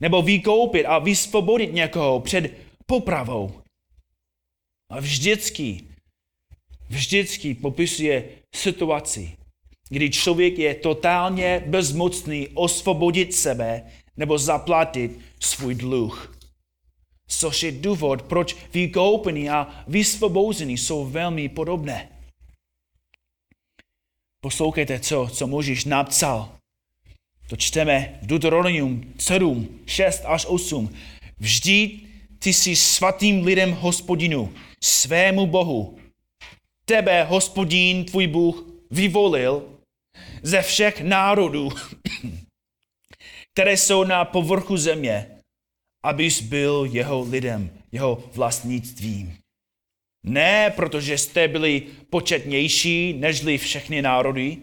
Nebo 0.00 0.22
vykoupit 0.22 0.84
a 0.86 0.98
vysvobodit 0.98 1.72
někoho 1.72 2.20
před 2.20 2.52
popravou. 2.86 3.62
A 4.90 5.00
vždycky, 5.00 5.84
vždycky 6.88 7.54
popisuje 7.54 8.28
situaci, 8.54 9.36
kdy 9.88 10.10
člověk 10.10 10.58
je 10.58 10.74
totálně 10.74 11.62
bezmocný 11.66 12.48
osvobodit 12.54 13.34
sebe 13.34 13.82
nebo 14.16 14.38
zaplatit 14.38 15.18
svůj 15.40 15.74
dluh. 15.74 16.36
Což 17.28 17.62
je 17.62 17.72
důvod, 17.72 18.22
proč 18.22 18.56
vykoupení 18.72 19.50
a 19.50 19.84
vysvobození 19.88 20.78
jsou 20.78 21.04
velmi 21.04 21.48
podobné. 21.48 22.08
Poslouchejte, 24.40 25.00
co, 25.00 25.28
co 25.32 25.46
Možíš 25.46 25.84
napsal. 25.84 26.56
To 27.48 27.56
čteme 27.56 28.18
v 28.22 28.26
Deuteronomium 28.26 29.14
7, 29.18 29.68
6 29.86 30.22
až 30.24 30.46
8. 30.46 30.90
Vždyť 31.38 32.06
ty 32.38 32.52
jsi 32.52 32.76
svatým 32.76 33.44
lidem 33.44 33.72
hospodinu, 33.72 34.52
svému 34.82 35.46
Bohu. 35.46 35.98
Tebe, 36.84 37.24
hospodín, 37.24 38.04
tvůj 38.04 38.26
Bůh, 38.26 38.64
vyvolil 38.90 39.75
ze 40.42 40.62
všech 40.62 41.00
národů, 41.00 41.68
které 43.52 43.76
jsou 43.76 44.04
na 44.04 44.24
povrchu 44.24 44.76
země, 44.76 45.30
abys 46.04 46.40
byl 46.40 46.88
jeho 46.92 47.22
lidem, 47.22 47.70
jeho 47.92 48.24
vlastnictvím. 48.34 49.38
Ne, 50.26 50.70
protože 50.70 51.18
jste 51.18 51.48
byli 51.48 51.82
početnější 52.10 53.12
nežli 53.12 53.58
všechny 53.58 54.02
národy. 54.02 54.56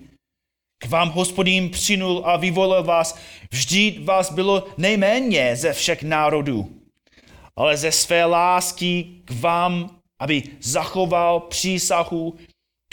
K 0.83 0.87
vám 0.87 1.09
hospodín 1.09 1.69
přinul 1.69 2.21
a 2.25 2.37
vyvolil 2.37 2.83
vás, 2.83 3.19
vždyť 3.51 4.03
vás 4.03 4.31
bylo 4.31 4.67
nejméně 4.77 5.55
ze 5.55 5.73
všech 5.73 6.03
národů. 6.03 6.81
Ale 7.55 7.77
ze 7.77 7.91
své 7.91 8.25
lásky 8.25 9.21
k 9.25 9.31
vám, 9.31 9.99
aby 10.19 10.43
zachoval 10.59 11.39
přísahu, 11.39 12.35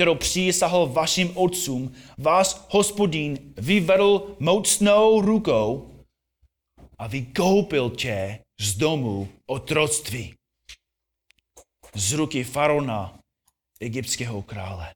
kterou 0.00 0.14
přísahl 0.14 0.87
vašim 0.87 1.37
otcům, 1.37 1.95
vás 2.19 2.66
hospodín 2.71 3.54
vyvedl 3.57 4.37
mocnou 4.38 5.21
rukou 5.21 5.95
a 6.99 7.07
vykoupil 7.07 7.90
tě 7.90 8.45
z 8.61 8.75
domu 8.75 9.28
otroctví. 9.47 10.35
Z 11.95 12.12
ruky 12.12 12.45
farona, 12.45 13.19
egyptského 13.80 14.42
krále. 14.42 14.95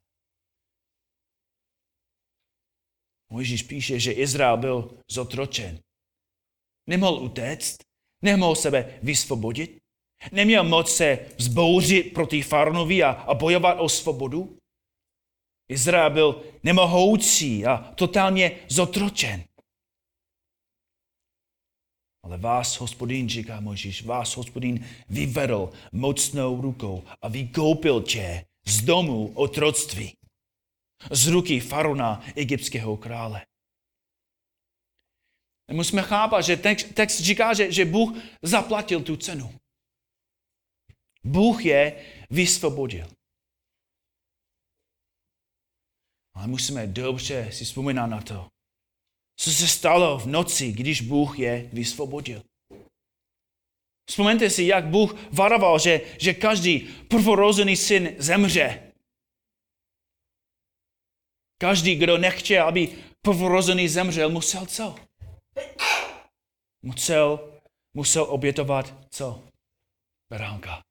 Mojžíš 3.31 3.63
píše, 3.63 3.99
že 3.99 4.11
Izrael 4.11 4.57
byl 4.57 4.97
zotročen. 5.11 5.79
Nemohl 6.89 7.23
utéct, 7.23 7.77
nemohl 8.21 8.55
sebe 8.55 8.99
vysvobodit. 9.03 9.77
Neměl 10.31 10.63
moc 10.63 10.95
se 10.95 11.19
vzbouřit 11.37 12.13
proti 12.13 12.41
Faronovi 12.41 13.03
a, 13.03 13.11
a 13.11 13.33
bojovat 13.33 13.73
o 13.79 13.89
svobodu? 13.89 14.57
Izrael 15.69 16.09
byl 16.09 16.43
nemohoucí 16.63 17.65
a 17.65 17.77
totálně 17.77 18.59
zotročen. 18.69 19.43
Ale 22.23 22.37
vás, 22.37 22.79
hospodin, 22.79 23.29
říká 23.29 23.59
Mojžíš, 23.59 24.03
vás, 24.03 24.35
hospodin, 24.35 24.85
vyvedl 25.09 25.73
mocnou 25.91 26.61
rukou 26.61 27.03
a 27.21 27.27
vykoupil 27.27 28.01
tě 28.01 28.45
z 28.67 28.81
domu 28.81 29.31
otroctví, 29.35 30.17
z 31.11 31.27
ruky 31.27 31.59
farona 31.59 32.23
egyptského 32.35 32.97
krále. 32.97 33.45
Musíme 35.71 36.01
chápat, 36.01 36.41
že 36.41 36.57
text, 36.57 36.93
text 36.93 37.19
říká, 37.19 37.53
že, 37.53 37.71
že 37.71 37.85
Bůh 37.85 38.17
zaplatil 38.41 39.03
tu 39.03 39.15
cenu. 39.15 39.59
Bůh 41.23 41.65
je 41.65 42.05
vysvobodil. 42.29 43.14
Ale 46.35 46.47
musíme 46.47 46.87
dobře 46.87 47.51
si 47.51 47.65
vzpomínat 47.65 48.07
na 48.07 48.21
to, 48.21 48.47
co 49.39 49.51
se 49.51 49.67
stalo 49.67 50.19
v 50.19 50.27
noci, 50.27 50.71
když 50.71 51.01
Bůh 51.01 51.39
je 51.39 51.69
vysvobodil. 51.73 52.43
Vzpomeňte 54.09 54.49
si, 54.49 54.63
jak 54.63 54.85
Bůh 54.85 55.15
varoval, 55.31 55.79
že, 55.79 56.01
že 56.19 56.33
každý 56.33 56.79
prvorozený 57.07 57.75
syn 57.75 58.15
zemře. 58.17 58.91
Každý, 61.57 61.95
kdo 61.95 62.17
nechtěl, 62.17 62.67
aby 62.67 63.03
prvorozený 63.21 63.87
zemřel, 63.87 64.29
musel 64.29 64.65
co? 64.65 64.95
Musel, 66.85 67.59
musel 67.93 68.23
obětovat 68.23 68.93
co? 69.09 69.43
Beránka. 70.29 70.81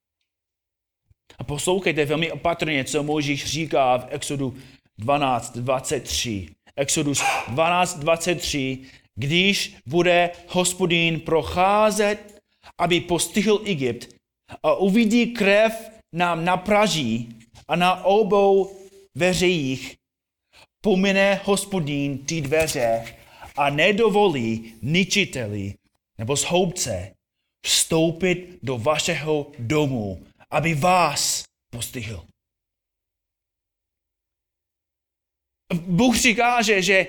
A 1.39 1.45
poslouchejte 1.45 2.05
velmi 2.05 2.33
opatrně, 2.33 2.85
co 2.85 3.03
Mojžíš 3.03 3.47
říká 3.47 3.99
v 3.99 4.07
Exodu 4.11 4.57
12.23. 5.01 6.49
Exodus 6.77 7.23
12.23. 7.49 8.79
Když 9.15 9.77
bude 9.87 10.31
hospodín 10.49 11.21
procházet, 11.21 12.43
aby 12.79 13.01
postihl 13.01 13.61
Egypt 13.65 14.15
a 14.63 14.75
uvidí 14.75 15.27
krev 15.27 15.91
nám 16.15 16.45
na 16.45 16.57
praží 16.57 17.29
a 17.69 17.77
na 17.77 18.05
obou 18.05 18.77
veřejích, 19.15 19.97
pomine 20.81 21.41
hospodín 21.45 22.19
ty 22.19 22.41
dveře 22.41 23.05
a 23.57 23.71
nedovolí 23.71 24.75
ničiteli 24.83 25.75
nebo 26.19 26.37
zhoubce 26.37 27.15
vstoupit 27.67 28.59
do 28.63 28.79
vašeho 28.79 29.53
domu, 29.59 30.23
aby 30.51 30.75
vás 30.75 31.45
postihl. 31.71 32.23
Bůh 35.73 36.16
říká, 36.16 36.62
že, 36.62 36.83
že 36.83 37.06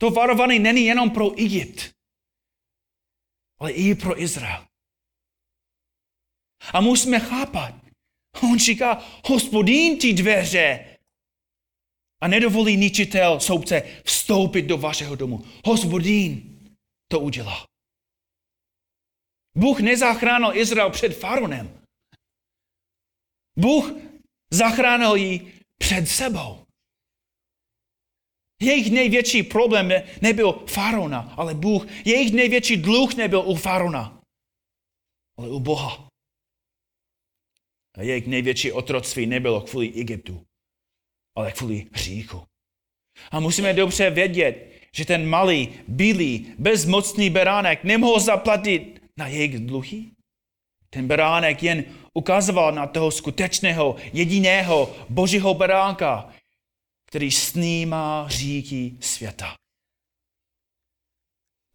to 0.00 0.10
varování 0.10 0.58
není 0.58 0.84
jenom 0.84 1.10
pro 1.10 1.32
Egypt, 1.38 1.94
ale 3.60 3.72
i 3.72 3.94
pro 3.94 4.22
Izrael. 4.22 4.66
A 6.72 6.80
musíme 6.80 7.20
chápat. 7.20 7.74
On 8.42 8.58
říká, 8.58 9.04
hospodín 9.24 9.98
ty 9.98 10.12
dveře 10.12 10.96
a 12.20 12.28
nedovolí 12.28 12.76
ničitel 12.76 13.40
soubce 13.40 13.82
vstoupit 14.04 14.62
do 14.62 14.78
vašeho 14.78 15.16
domu. 15.16 15.44
Hospodín 15.66 16.58
to 17.08 17.20
udělá. 17.20 17.66
Bůh 19.56 19.80
nezachránil 19.80 20.56
Izrael 20.56 20.90
před 20.90 21.18
Faronem. 21.18 21.80
Bůh 23.58 23.92
zachránil 24.50 25.14
ji 25.14 25.60
před 25.84 26.08
sebou. 26.08 26.66
Jejich 28.60 28.90
největší 28.90 29.42
problém 29.42 29.92
nebyl 30.22 30.52
Farona, 30.52 31.34
ale 31.36 31.54
Bůh. 31.54 31.86
Jejich 32.04 32.32
největší 32.32 32.76
dluh 32.76 33.14
nebyl 33.14 33.40
u 33.40 33.54
Farona, 33.54 34.22
ale 35.38 35.50
u 35.50 35.60
Boha. 35.60 36.08
A 37.96 38.02
jejich 38.02 38.26
největší 38.26 38.72
otroctví 38.72 39.26
nebylo 39.26 39.60
kvůli 39.60 39.92
Egyptu, 39.92 40.46
ale 41.36 41.52
kvůli 41.52 41.86
hříchu. 41.92 42.42
A 43.30 43.40
musíme 43.40 43.72
dobře 43.72 44.10
vědět, 44.10 44.72
že 44.92 45.04
ten 45.04 45.28
malý, 45.28 45.68
bílý, 45.88 46.54
bezmocný 46.58 47.30
beránek 47.30 47.84
nemohl 47.84 48.20
zaplatit 48.20 49.02
na 49.16 49.26
jejich 49.28 49.58
dluhy. 49.58 50.13
Ten 50.94 51.08
beránek 51.08 51.62
jen 51.62 51.84
ukazoval 52.12 52.72
na 52.72 52.86
toho 52.86 53.10
skutečného, 53.10 53.96
jediného 54.12 54.96
božího 55.08 55.54
beránka, 55.54 56.30
který 57.06 57.30
snímá 57.30 58.28
říky 58.28 58.96
světa. 59.00 59.54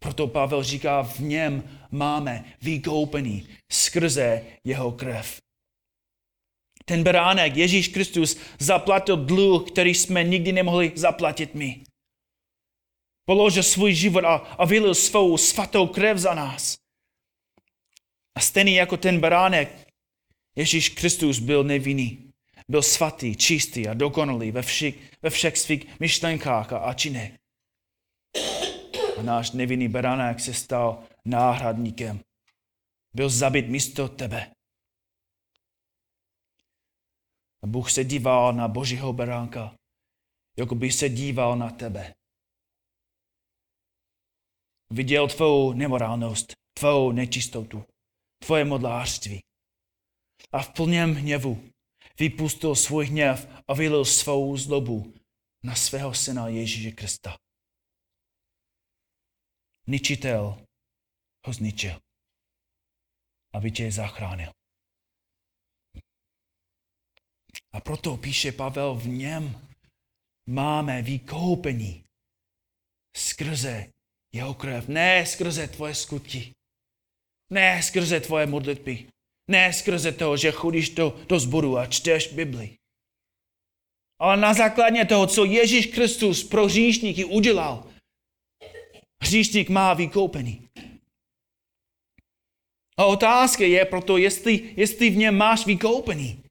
Proto 0.02 0.26
Pavel 0.26 0.62
říká, 0.62 1.02
v 1.02 1.20
něm 1.20 1.80
máme 1.90 2.44
vykoupený 2.62 3.48
skrze 3.72 4.44
jeho 4.64 4.92
krev. 4.92 5.40
Ten 6.84 7.04
beránek, 7.04 7.56
Ježíš 7.56 7.88
Kristus, 7.88 8.36
zaplatil 8.58 9.16
dluh, 9.16 9.70
který 9.70 9.94
jsme 9.94 10.24
nikdy 10.24 10.52
nemohli 10.52 10.92
zaplatit 10.94 11.54
my. 11.54 11.84
Položil 13.24 13.62
svůj 13.62 13.94
život 13.94 14.24
a, 14.24 14.34
a 14.34 14.64
vylil 14.64 14.94
svou 14.94 15.36
svatou 15.36 15.86
krev 15.86 16.18
za 16.18 16.34
nás. 16.34 16.79
A 18.40 18.42
stejný 18.42 18.74
jako 18.74 18.96
ten 18.96 19.20
beránek, 19.20 19.88
Ježíš 20.56 20.88
Kristus 20.88 21.38
byl 21.38 21.64
nevinný. 21.64 22.32
Byl 22.68 22.82
svatý, 22.82 23.36
čistý 23.36 23.88
a 23.88 23.94
dokonalý 23.94 24.50
ve 24.50 24.62
všech, 24.62 24.94
ve 25.22 25.30
všech 25.30 25.58
svých 25.58 26.00
myšlenkách 26.00 26.72
a, 26.72 26.78
a 26.78 26.94
činech. 26.94 27.32
A 29.18 29.22
náš 29.22 29.50
nevinný 29.50 29.88
beránek 29.88 30.40
se 30.40 30.54
stal 30.54 31.04
náhradníkem. 31.24 32.20
Byl 33.14 33.28
zabit 33.30 33.68
místo 33.68 34.08
tebe. 34.08 34.50
A 37.62 37.66
Bůh 37.66 37.90
se 37.90 38.04
díval 38.04 38.52
na 38.52 38.68
Božího 38.68 39.12
beránka, 39.12 39.74
jako 40.56 40.74
by 40.74 40.92
se 40.92 41.08
díval 41.08 41.56
na 41.56 41.70
tebe. 41.70 42.14
Viděl 44.90 45.28
tvou 45.28 45.72
nemorálnost, 45.72 46.52
tvou 46.78 47.12
nečistotu, 47.12 47.84
tvoje 48.44 48.64
modlářství. 48.64 49.40
A 50.52 50.62
v 50.62 50.72
plném 50.74 51.14
hněvu 51.14 51.70
vypustil 52.18 52.74
svůj 52.74 53.06
hněv 53.06 53.48
a 53.68 53.74
vylil 53.74 54.04
svou 54.04 54.56
zlobu 54.56 55.14
na 55.64 55.74
svého 55.74 56.14
syna 56.14 56.48
Ježíše 56.48 56.90
Krista. 56.90 57.36
Ničitel 59.86 60.66
ho 61.46 61.52
zničil, 61.52 62.00
aby 63.52 63.70
tě 63.70 63.92
zachránil. 63.92 64.52
A 67.72 67.80
proto 67.80 68.16
píše 68.16 68.52
Pavel, 68.52 68.94
v 68.94 69.06
něm 69.06 69.68
máme 70.48 71.02
vykoupení 71.02 72.04
skrze 73.16 73.92
jeho 74.34 74.54
krev, 74.54 74.88
ne 74.88 75.26
skrze 75.26 75.68
tvoje 75.68 75.94
skutky, 75.94 76.52
ne 77.50 77.82
skrze 77.82 78.20
tvoje 78.20 78.46
modlitby, 78.46 79.06
ne 79.50 79.72
skrze 79.72 80.12
toho, 80.12 80.36
že 80.36 80.52
chodíš 80.52 80.90
do, 80.90 81.20
do 81.28 81.38
zboru 81.38 81.78
a 81.78 81.86
čteš 81.86 82.32
Bibli. 82.32 82.76
Ale 84.20 84.36
na 84.36 84.54
základě 84.54 85.04
toho, 85.04 85.26
co 85.26 85.44
Ježíš 85.44 85.86
Kristus 85.86 86.44
pro 86.44 86.66
hříšníky 86.66 87.24
udělal. 87.24 87.90
Hříšník 89.22 89.68
má 89.68 89.94
vykoupený. 89.94 90.68
A 92.96 93.04
otázka 93.04 93.64
je 93.64 93.84
proto, 93.84 94.16
jestli, 94.16 94.74
jestli 94.76 95.10
v 95.10 95.16
něm 95.16 95.36
máš 95.36 95.66
vykoupený. 95.66 96.44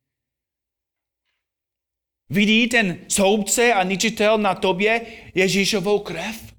Vidí 2.30 2.68
ten 2.68 3.06
soudce 3.10 3.74
a 3.74 3.84
ničitel 3.84 4.38
na 4.38 4.56
tobě 4.56 5.06
Ježíšovou 5.36 6.00
krev? 6.00 6.56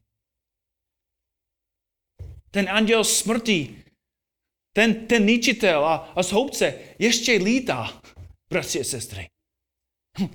Ten 2.51 2.69
anděl 2.71 3.05
smrti 3.05 3.80
ten, 4.73 5.07
ten 5.07 5.27
ničitel 5.27 5.85
a, 5.87 5.97
a 6.17 6.23
zhoubce 6.23 6.79
ještě 6.99 7.33
lítá, 7.33 8.03
bratři 8.51 8.81
a 8.81 8.85
sestry. 8.85 9.29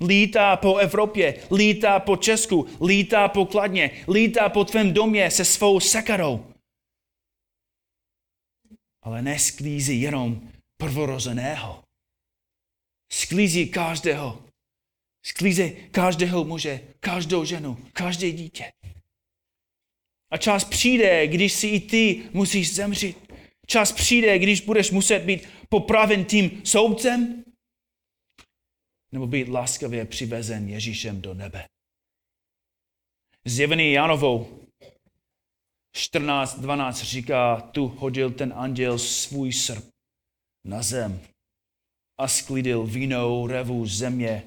Lítá 0.00 0.56
po 0.56 0.76
Evropě, 0.76 1.46
lítá 1.50 2.00
po 2.00 2.16
Česku, 2.16 2.66
lítá 2.84 3.28
po 3.28 3.46
Kladně, 3.46 4.04
lítá 4.08 4.48
po 4.48 4.64
tvém 4.64 4.92
domě 4.92 5.30
se 5.30 5.44
svou 5.44 5.80
sekarou. 5.80 6.52
Ale 9.02 9.22
nesklízí 9.22 10.00
jenom 10.00 10.50
prvorozeného. 10.76 11.84
Sklízí 13.12 13.68
každého. 13.68 14.42
Sklízí 15.24 15.76
každého 15.90 16.44
muže, 16.44 16.80
každou 17.00 17.44
ženu, 17.44 17.78
každé 17.92 18.30
dítě. 18.30 18.72
A 20.30 20.36
čas 20.36 20.64
přijde, 20.64 21.26
když 21.26 21.52
si 21.52 21.68
i 21.68 21.80
ty 21.80 22.28
musíš 22.32 22.74
zemřít. 22.74 23.25
Čas 23.66 23.92
přijde, 23.92 24.38
když 24.38 24.60
budeš 24.60 24.90
muset 24.90 25.18
být 25.18 25.48
popraven 25.68 26.24
tím 26.24 26.66
soudcem, 26.66 27.44
nebo 29.12 29.26
být 29.26 29.48
laskavě 29.48 30.04
přivezen 30.04 30.68
Ježíšem 30.68 31.22
do 31.22 31.34
nebe. 31.34 31.66
Zjevený 33.44 33.92
Janovou 33.92 34.66
14.12 35.96 36.92
říká, 36.92 37.60
tu 37.60 37.86
hodil 37.86 38.30
ten 38.30 38.52
anděl 38.56 38.98
svůj 38.98 39.52
srp 39.52 39.84
na 40.64 40.82
zem 40.82 41.20
a 42.18 42.28
sklidil 42.28 42.86
vínou 42.86 43.46
revu 43.46 43.86
země 43.86 44.44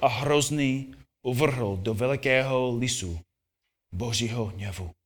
a 0.00 0.08
hrozný 0.08 0.94
uvrhl 1.22 1.76
do 1.76 1.94
velikého 1.94 2.76
lisu 2.76 3.20
božího 3.94 4.44
hněvu. 4.44 4.97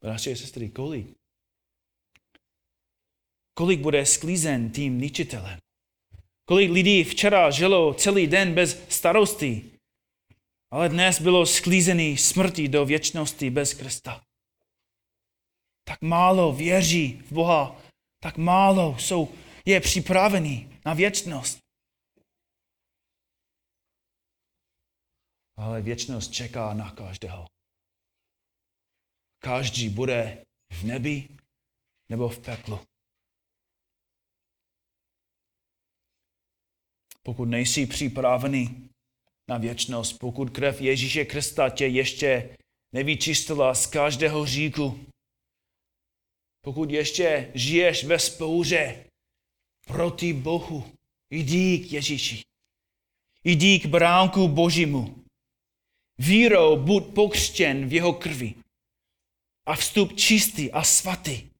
Bratři 0.00 0.32
a 0.32 0.36
sestry, 0.36 0.70
kolik? 0.70 1.16
Kolik 3.54 3.80
bude 3.80 4.06
sklízen 4.06 4.70
tím 4.70 5.00
ničitelem? 5.00 5.58
Kolik 6.44 6.70
lidí 6.70 7.04
včera 7.04 7.50
žilo 7.50 7.94
celý 7.94 8.26
den 8.26 8.54
bez 8.54 8.88
starosti, 8.88 9.78
ale 10.70 10.88
dnes 10.88 11.20
bylo 11.20 11.46
sklízený 11.46 12.16
smrti 12.16 12.68
do 12.68 12.86
věčnosti 12.86 13.50
bez 13.50 13.74
Krista. 13.74 14.24
Tak 15.84 16.02
málo 16.02 16.52
věří 16.52 17.22
v 17.26 17.32
Boha, 17.32 17.80
tak 18.22 18.36
málo 18.36 18.98
jsou, 18.98 19.34
je 19.64 19.80
připravený 19.80 20.80
na 20.84 20.94
věčnost. 20.94 21.58
Ale 25.56 25.82
věčnost 25.82 26.32
čeká 26.32 26.74
na 26.74 26.90
každého. 26.90 27.46
Každý 29.38 29.88
bude 29.88 30.44
v 30.70 30.84
nebi 30.84 31.28
nebo 32.08 32.28
v 32.28 32.38
peklu. 32.38 32.80
Pokud 37.22 37.44
nejsi 37.44 37.86
připravený 37.86 38.88
na 39.48 39.58
věčnost, 39.58 40.12
pokud 40.12 40.50
krev 40.50 40.80
Ježíše 40.80 41.24
Krista 41.24 41.70
tě 41.70 41.86
ještě 41.86 42.56
nevyčistila 42.92 43.74
z 43.74 43.86
každého 43.86 44.46
říku, 44.46 45.06
pokud 46.64 46.90
ještě 46.90 47.52
žiješ 47.54 48.04
ve 48.04 48.18
spouře 48.18 49.04
proti 49.86 50.32
Bohu, 50.32 50.92
jdi 51.30 51.78
k 51.78 51.92
Ježíši. 51.92 52.42
Jdi 53.44 53.80
k 53.80 53.86
bránku 53.86 54.48
Božímu. 54.48 55.24
Vírou 56.18 56.76
buď 56.76 57.14
pokřtěn 57.14 57.88
v 57.88 57.92
jeho 57.92 58.12
krvi. 58.12 58.54
A 59.68 59.76
vstup 59.76 60.16
čistý 60.16 60.72
a 60.72 60.82
svatý. 60.82 61.50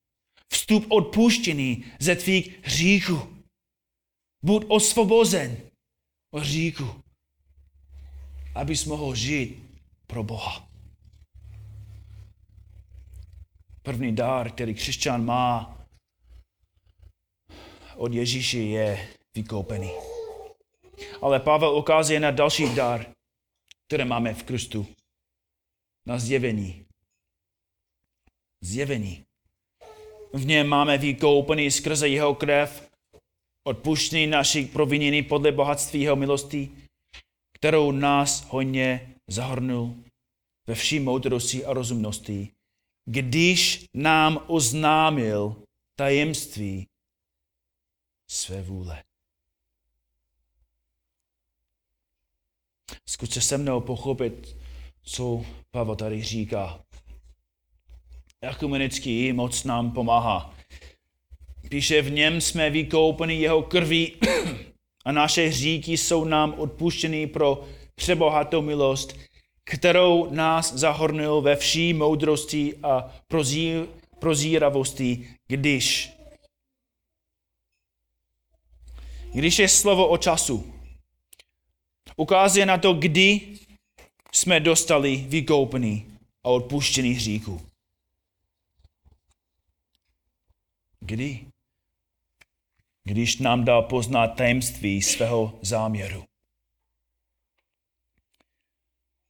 Vstup 0.52 0.86
odpuštěný 0.88 1.84
ze 2.00 2.16
tvých 2.16 2.64
hříchů. 2.64 3.44
Buď 4.44 4.64
osvobozen 4.68 5.56
od 6.30 6.42
hříchu, 6.42 7.02
abys 8.54 8.84
mohl 8.84 9.14
žít 9.14 9.62
pro 10.06 10.22
Boha. 10.24 10.68
První 13.82 14.14
dár, 14.14 14.52
který 14.52 14.74
křesťan 14.74 15.24
má 15.24 15.78
od 17.96 18.12
Ježíše, 18.12 18.58
je 18.58 19.08
vykoupený. 19.34 19.90
Ale 21.22 21.40
Pavel 21.40 21.76
ukazuje 21.76 22.20
na 22.20 22.30
další 22.30 22.74
dar, 22.74 23.06
které 23.86 24.04
máme 24.04 24.34
v 24.34 24.42
Kristu. 24.42 24.86
Na 26.06 26.18
zjevení. 26.18 26.87
Zjevení. 28.60 29.24
V 30.32 30.46
něm 30.46 30.66
máme 30.66 30.98
vykoupený 30.98 31.70
skrze 31.70 32.08
jeho 32.08 32.34
krev, 32.34 32.90
odpuštěný 33.64 34.26
našich 34.26 34.70
provinění 34.70 35.22
podle 35.22 35.52
bohatství 35.52 36.00
jeho 36.00 36.16
milosti, 36.16 36.70
kterou 37.52 37.92
nás 37.92 38.44
hojně 38.48 39.14
zahrnul 39.28 39.94
ve 40.66 40.74
vší 40.74 41.00
moudrosti 41.00 41.64
a 41.64 41.72
rozumnosti, 41.72 42.52
když 43.04 43.84
nám 43.94 44.44
oznámil 44.46 45.62
tajemství 45.98 46.86
své 48.30 48.62
vůle. 48.62 49.04
Zkuste 53.08 53.40
se 53.40 53.58
mnou 53.58 53.80
pochopit, 53.80 54.56
co 55.02 55.44
Pavel 55.70 55.96
tady 55.96 56.22
říká. 56.22 56.84
Ekumenický 58.40 59.32
moc 59.32 59.64
nám 59.64 59.92
pomáhá. 59.92 60.54
Píše, 61.68 62.02
v 62.02 62.10
něm 62.10 62.40
jsme 62.40 62.70
vykoupeni 62.70 63.34
jeho 63.34 63.62
krví 63.62 64.12
a 65.04 65.12
naše 65.12 65.46
hříky 65.46 65.96
jsou 65.96 66.24
nám 66.24 66.54
odpuštěny 66.58 67.26
pro 67.26 67.64
přebohatou 67.94 68.62
milost, 68.62 69.18
kterou 69.64 70.30
nás 70.30 70.72
zahornil 70.72 71.40
ve 71.40 71.56
vší 71.56 71.94
moudrosti 71.94 72.74
a 72.82 73.14
prozí, 73.28 73.72
prozíravosti, 74.18 75.28
když 75.46 76.10
když 79.32 79.58
je 79.58 79.68
slovo 79.68 80.08
o 80.08 80.18
času. 80.18 80.74
Ukazuje 82.16 82.66
na 82.66 82.78
to, 82.78 82.92
kdy 82.92 83.40
jsme 84.32 84.60
dostali 84.60 85.16
vykoupený 85.16 86.06
a 86.44 86.48
odpuštěný 86.48 87.12
hříku. 87.12 87.67
Kdy? 91.08 91.46
Když 93.04 93.38
nám 93.38 93.64
dal 93.64 93.82
poznat 93.82 94.26
tajemství 94.26 95.02
svého 95.02 95.58
záměru. 95.62 96.24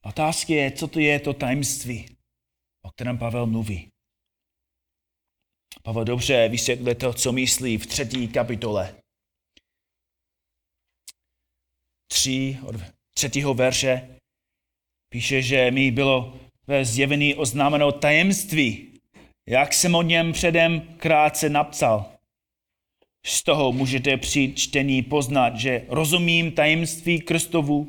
Otázka 0.05 0.53
je, 0.53 0.71
co 0.71 0.87
to 0.87 0.99
je 0.99 1.19
to 1.19 1.33
tajemství, 1.33 2.17
o 2.81 2.91
kterém 2.91 3.17
Pavel 3.17 3.45
mluví. 3.45 3.91
Pavel 5.83 6.05
dobře 6.05 6.49
vysvětluje 6.49 6.95
to, 6.95 7.13
co 7.13 7.31
myslí 7.31 7.77
v 7.77 7.87
třetí 7.87 8.27
kapitole. 8.27 8.95
Tři 12.07 12.59
od 12.65 12.75
třetího 13.13 13.53
verše 13.53 14.19
píše, 15.09 15.41
že 15.41 15.71
mi 15.71 15.91
bylo 15.91 16.39
ve 16.67 16.85
zjevení 16.85 17.35
oznámeno 17.35 17.91
tajemství, 17.91 18.88
jak 19.49 19.73
jsem 19.73 19.95
o 19.95 20.01
něm 20.01 20.31
předem 20.33 20.81
krátce 20.97 21.49
napsal. 21.49 22.05
Z 23.25 23.43
toho 23.43 23.71
můžete 23.71 24.17
při 24.17 24.53
čtení 24.55 25.01
poznat, 25.01 25.55
že 25.55 25.81
rozumím 25.87 26.51
tajemství 26.51 27.21
Kristovu, 27.21 27.87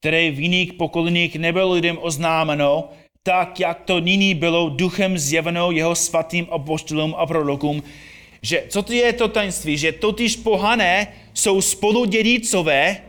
které 0.00 0.30
v 0.30 0.40
jiných 0.40 0.72
pokoleních 0.72 1.36
nebylo 1.36 1.72
lidem 1.72 1.98
oznámeno, 2.00 2.88
tak 3.22 3.60
jak 3.60 3.80
to 3.80 4.00
nyní 4.00 4.34
bylo 4.34 4.68
duchem 4.68 5.18
zjeveno 5.18 5.70
jeho 5.70 5.94
svatým 5.94 6.46
apoštolům 6.50 7.14
a 7.18 7.26
prorokům, 7.26 7.82
že 8.42 8.64
co 8.68 8.82
to 8.82 8.92
je 8.92 9.12
to 9.12 9.28
tajemství, 9.28 9.78
že 9.78 9.92
totiž 9.92 10.36
pohané 10.36 11.14
jsou 11.34 11.60
spolu 11.60 12.04
dědicové 12.04 13.02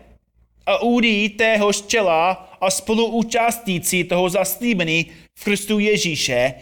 a 0.66 0.82
údí 0.82 1.30
téhož 1.30 1.82
těla 1.82 2.32
a 2.62 2.70
spoluúčastníci 2.70 4.04
toho 4.04 4.30
zaslíbení 4.30 5.06
v 5.40 5.44
Kristu 5.44 5.80
Ježíše 5.80 6.54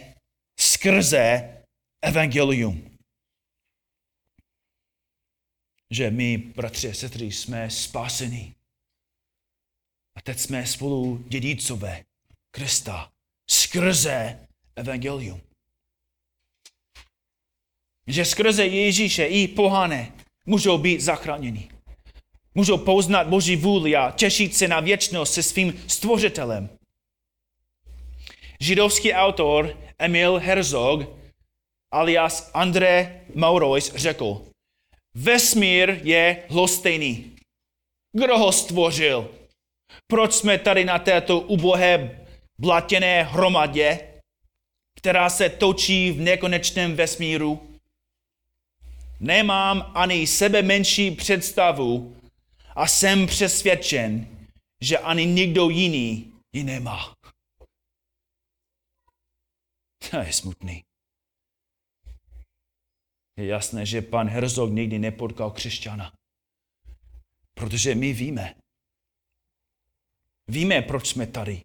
skrze 0.82 1.48
evangelium. 2.02 2.98
Že 5.90 6.10
my, 6.10 6.38
bratři 6.38 6.90
a 6.90 6.94
sestry, 6.94 7.32
jsme 7.32 7.70
spaseni 7.70 8.54
a 10.16 10.20
teď 10.20 10.38
jsme 10.38 10.66
spolu 10.66 11.24
dědicové 11.28 12.04
Krista 12.50 13.12
skrze 13.50 14.48
evangelium. 14.76 15.40
Že 18.06 18.24
skrze 18.24 18.66
Ježíše 18.66 19.26
i 19.26 19.48
pohané 19.48 20.12
můžou 20.46 20.78
být 20.78 21.00
zachráněni. 21.00 21.70
Můžou 22.54 22.78
poznat 22.78 23.28
Boží 23.28 23.56
vůli 23.56 23.96
a 23.96 24.10
těšit 24.10 24.56
se 24.56 24.68
na 24.68 24.80
věčnost 24.80 25.34
se 25.34 25.42
svým 25.42 25.84
stvořitelem. 25.88 26.81
Židovský 28.62 29.12
autor 29.12 29.78
Emil 29.98 30.38
Herzog 30.38 31.02
alias 31.92 32.50
André 32.54 33.20
Maurois 33.34 33.94
řekl, 33.94 34.42
vesmír 35.14 36.00
je 36.02 36.44
lhostejný. 36.50 37.36
Kdo 38.16 38.38
ho 38.38 38.52
stvořil? 38.52 39.30
Proč 40.06 40.32
jsme 40.32 40.58
tady 40.58 40.84
na 40.84 40.98
této 40.98 41.40
ubohé 41.40 42.24
blatěné 42.58 43.22
hromadě, 43.22 43.98
která 44.98 45.30
se 45.30 45.48
točí 45.48 46.12
v 46.12 46.20
nekonečném 46.20 46.96
vesmíru? 46.96 47.78
Nemám 49.20 49.92
ani 49.94 50.26
sebe 50.26 50.62
menší 50.62 51.10
představu 51.10 52.16
a 52.76 52.86
jsem 52.86 53.26
přesvědčen, 53.26 54.26
že 54.82 54.98
ani 54.98 55.26
nikdo 55.26 55.68
jiný 55.68 56.32
ji 56.52 56.64
nemá. 56.64 57.21
To 60.10 60.16
je 60.16 60.32
smutný. 60.32 60.84
Je 63.36 63.46
jasné, 63.46 63.86
že 63.86 64.02
pan 64.02 64.28
Herzog 64.28 64.70
nikdy 64.70 64.98
nepotkal 64.98 65.50
křesťana. 65.50 66.12
Protože 67.54 67.94
my 67.94 68.12
víme. 68.12 68.54
Víme, 70.48 70.82
proč 70.82 71.08
jsme 71.08 71.26
tady. 71.26 71.64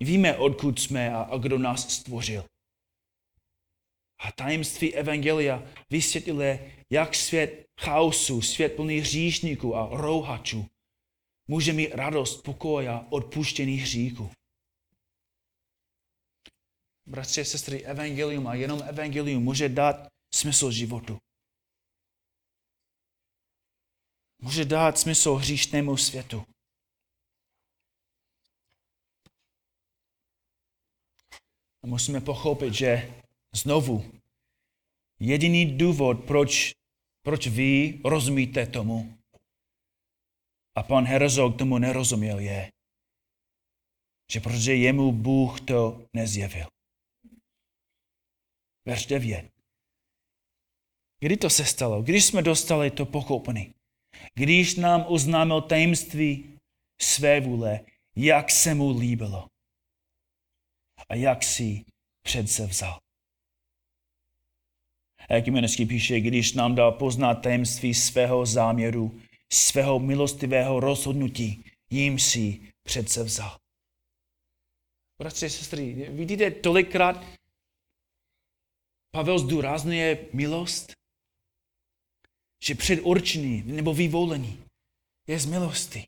Víme, 0.00 0.36
odkud 0.36 0.80
jsme 0.80 1.14
a, 1.14 1.22
a 1.22 1.38
kdo 1.38 1.58
nás 1.58 1.90
stvořil. 1.94 2.44
A 4.18 4.32
tajemství 4.32 4.94
Evangelia 4.94 5.62
vysvětluje, 5.90 6.76
jak 6.90 7.14
svět 7.14 7.66
chaosu, 7.80 8.42
svět 8.42 8.76
plný 8.76 8.98
hříšníků 8.98 9.76
a 9.76 9.88
rouhačů 9.92 10.66
může 11.50 11.72
mít 11.72 11.94
radost, 11.94 12.42
pokoj 12.42 12.88
a 12.88 13.06
odpuštění 13.10 13.76
hříchu. 13.76 14.30
Bratři 17.10 17.40
a 17.40 17.44
sestry, 17.44 17.84
evangelium 17.84 18.46
a 18.46 18.54
jenom 18.54 18.82
evangelium 18.82 19.42
může 19.42 19.68
dát 19.68 20.08
smysl 20.34 20.70
životu. 20.70 21.18
Může 24.42 24.64
dát 24.64 24.98
smysl 24.98 25.34
hříšnému 25.34 25.96
světu. 25.96 26.44
A 31.82 31.86
musíme 31.86 32.20
pochopit, 32.20 32.74
že 32.74 33.22
znovu 33.54 34.12
jediný 35.20 35.78
důvod, 35.78 36.24
proč, 36.26 36.72
proč 37.22 37.46
vy 37.46 38.00
rozumíte 38.04 38.66
tomu 38.66 39.18
a 40.76 40.82
pan 40.82 41.04
Herzog 41.04 41.58
tomu 41.58 41.78
nerozuměl, 41.78 42.38
je, 42.38 42.70
že 44.32 44.40
protože 44.40 44.74
jemu 44.74 45.12
Bůh 45.12 45.60
to 45.60 46.06
nezjevil. 46.12 46.79
Verš 48.86 49.06
9. 49.06 49.50
Kdy 51.20 51.36
to 51.36 51.50
se 51.50 51.64
stalo? 51.64 52.02
Když 52.02 52.24
jsme 52.24 52.42
dostali 52.42 52.90
to 52.90 53.06
pochopení? 53.06 53.74
Když 54.34 54.74
nám 54.74 55.04
oznámil 55.08 55.60
tajemství 55.60 56.58
své 57.00 57.40
vůle, 57.40 57.80
jak 58.16 58.50
se 58.50 58.74
mu 58.74 58.98
líbilo 58.98 59.48
a 61.08 61.14
jak 61.14 61.42
si 61.42 61.84
přece 62.22 62.66
vzal. 62.66 63.00
A 65.28 65.34
jak 65.34 65.46
Jimenský 65.46 65.86
píše, 65.86 66.20
když 66.20 66.52
nám 66.52 66.74
dal 66.74 66.92
poznat 66.92 67.34
tajemství 67.34 67.94
svého 67.94 68.46
záměru, 68.46 69.20
svého 69.52 69.98
milostivého 69.98 70.80
rozhodnutí, 70.80 71.64
jim 71.90 72.18
si 72.18 72.72
přece 72.82 73.24
vzal. 73.24 73.58
Bratři 75.18 75.46
a 75.46 75.48
sestry, 75.48 76.08
vidíte 76.10 76.50
tolikrát 76.50 77.39
Pavel 79.10 79.38
zdůrazňuje 79.38 80.26
milost, 80.32 80.92
že 82.64 82.74
předurčený 82.74 83.62
nebo 83.62 83.94
vyvolení 83.94 84.64
je 85.26 85.38
z 85.40 85.46
milosti. 85.46 86.06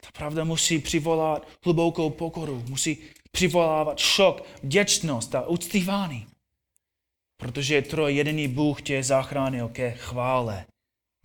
Ta 0.00 0.10
pravda 0.12 0.44
musí 0.44 0.78
přivolat 0.78 1.48
hlubokou 1.64 2.10
pokoru, 2.10 2.64
musí 2.68 3.10
přivolávat 3.30 3.98
šok, 3.98 4.60
vděčnost 4.62 5.34
a 5.34 5.46
uctívání. 5.46 6.26
Protože 7.36 7.82
troj 7.82 8.14
jediný 8.16 8.48
Bůh 8.48 8.82
tě 8.82 9.02
zachránil 9.02 9.68
ke 9.68 9.90
chvále 9.90 10.66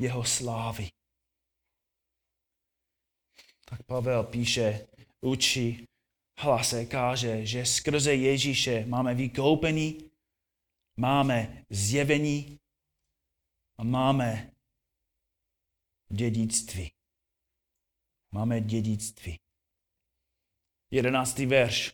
jeho 0.02 0.24
slávy. 0.24 0.90
Tak 3.66 3.84
Pavel 3.84 4.24
píše, 4.24 4.88
učí, 5.22 5.86
hlase 6.38 6.86
káže, 6.86 7.46
že 7.46 7.66
skrze 7.66 8.16
Ježíše 8.16 8.86
máme 8.86 9.16
vykoupení, 9.16 10.12
máme 10.98 11.66
zjevení 11.70 12.60
a 13.78 13.84
máme 13.84 14.52
dědictví. 16.12 16.92
Máme 18.32 18.62
dědictví. 18.62 19.40
Jedenáctý 20.92 21.46
verš. 21.46 21.94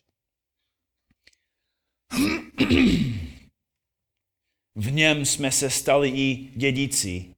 V 4.74 4.90
něm 4.92 5.24
jsme 5.24 5.52
se 5.52 5.70
stali 5.70 6.08
i 6.08 6.34
dědici, 6.56 7.34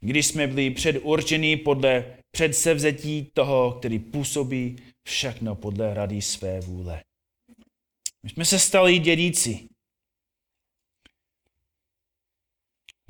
když 0.00 0.26
jsme 0.26 0.46
byli 0.46 0.70
předurčeni 0.70 1.56
podle 1.56 2.16
předsevzetí 2.30 3.30
toho, 3.34 3.72
který 3.72 3.98
působí 3.98 4.76
všechno 5.10 5.54
podle 5.54 5.94
rady 5.94 6.22
své 6.22 6.60
vůle. 6.60 7.04
My 8.22 8.30
jsme 8.30 8.44
se 8.44 8.58
stali 8.58 8.98
dědíci. 8.98 9.68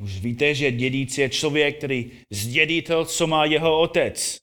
Už 0.03 0.21
víte, 0.21 0.55
že 0.55 0.73
dědíc 0.73 1.19
je 1.19 1.31
člověk, 1.31 1.79
který 1.79 2.25
zdědí 2.31 2.83
to, 2.83 3.05
co 3.05 3.27
má 3.27 3.45
jeho 3.45 3.81
otec. 3.81 4.39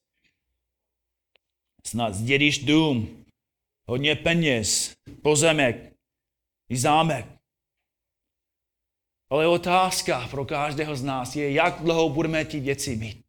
Snad 1.86 2.14
zdědíš 2.14 2.66
dům, 2.66 3.26
hodně 3.90 4.16
peněz, 4.16 4.96
pozemek 5.24 5.94
i 6.70 6.78
zámek. 6.78 7.26
Ale 9.30 9.48
otázka 9.48 10.28
pro 10.28 10.46
každého 10.46 10.96
z 10.96 11.04
nás 11.04 11.36
je, 11.36 11.52
jak 11.52 11.82
dlouho 11.82 12.10
budeme 12.10 12.46
ty 12.46 12.60
věci 12.60 12.96
mít. 12.96 13.27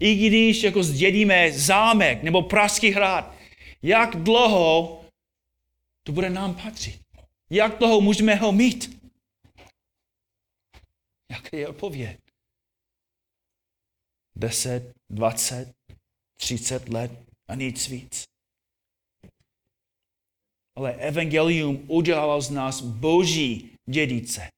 I 0.00 0.14
když 0.14 0.62
jako 0.62 0.82
zdědíme 0.82 1.52
zámek 1.52 2.22
nebo 2.22 2.42
Pražský 2.42 2.90
hrad, 2.90 3.34
jak 3.82 4.16
dlouho 4.16 5.04
to 6.06 6.12
bude 6.12 6.30
nám 6.30 6.54
patřit? 6.54 7.00
Jak 7.50 7.78
dlouho 7.78 8.00
můžeme 8.00 8.34
ho 8.34 8.52
mít? 8.52 9.02
Jaká 11.30 11.56
je 11.56 11.68
odpověď? 11.68 12.18
10, 14.36 14.92
20, 15.10 15.72
30 16.36 16.88
let 16.88 17.10
a 17.48 17.54
nic 17.54 17.88
víc. 17.88 18.24
Ale 20.76 20.94
evangelium 20.94 21.84
udělalo 21.88 22.40
z 22.40 22.50
nás 22.50 22.80
boží 22.80 23.70
dědice. 23.88 24.48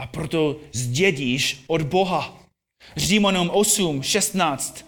A 0.00 0.06
proto 0.06 0.60
zdědíš 0.72 1.64
od 1.66 1.82
Boha. 1.82 2.43
Římanům 2.96 3.50
8, 3.50 4.02
16. 4.02 4.86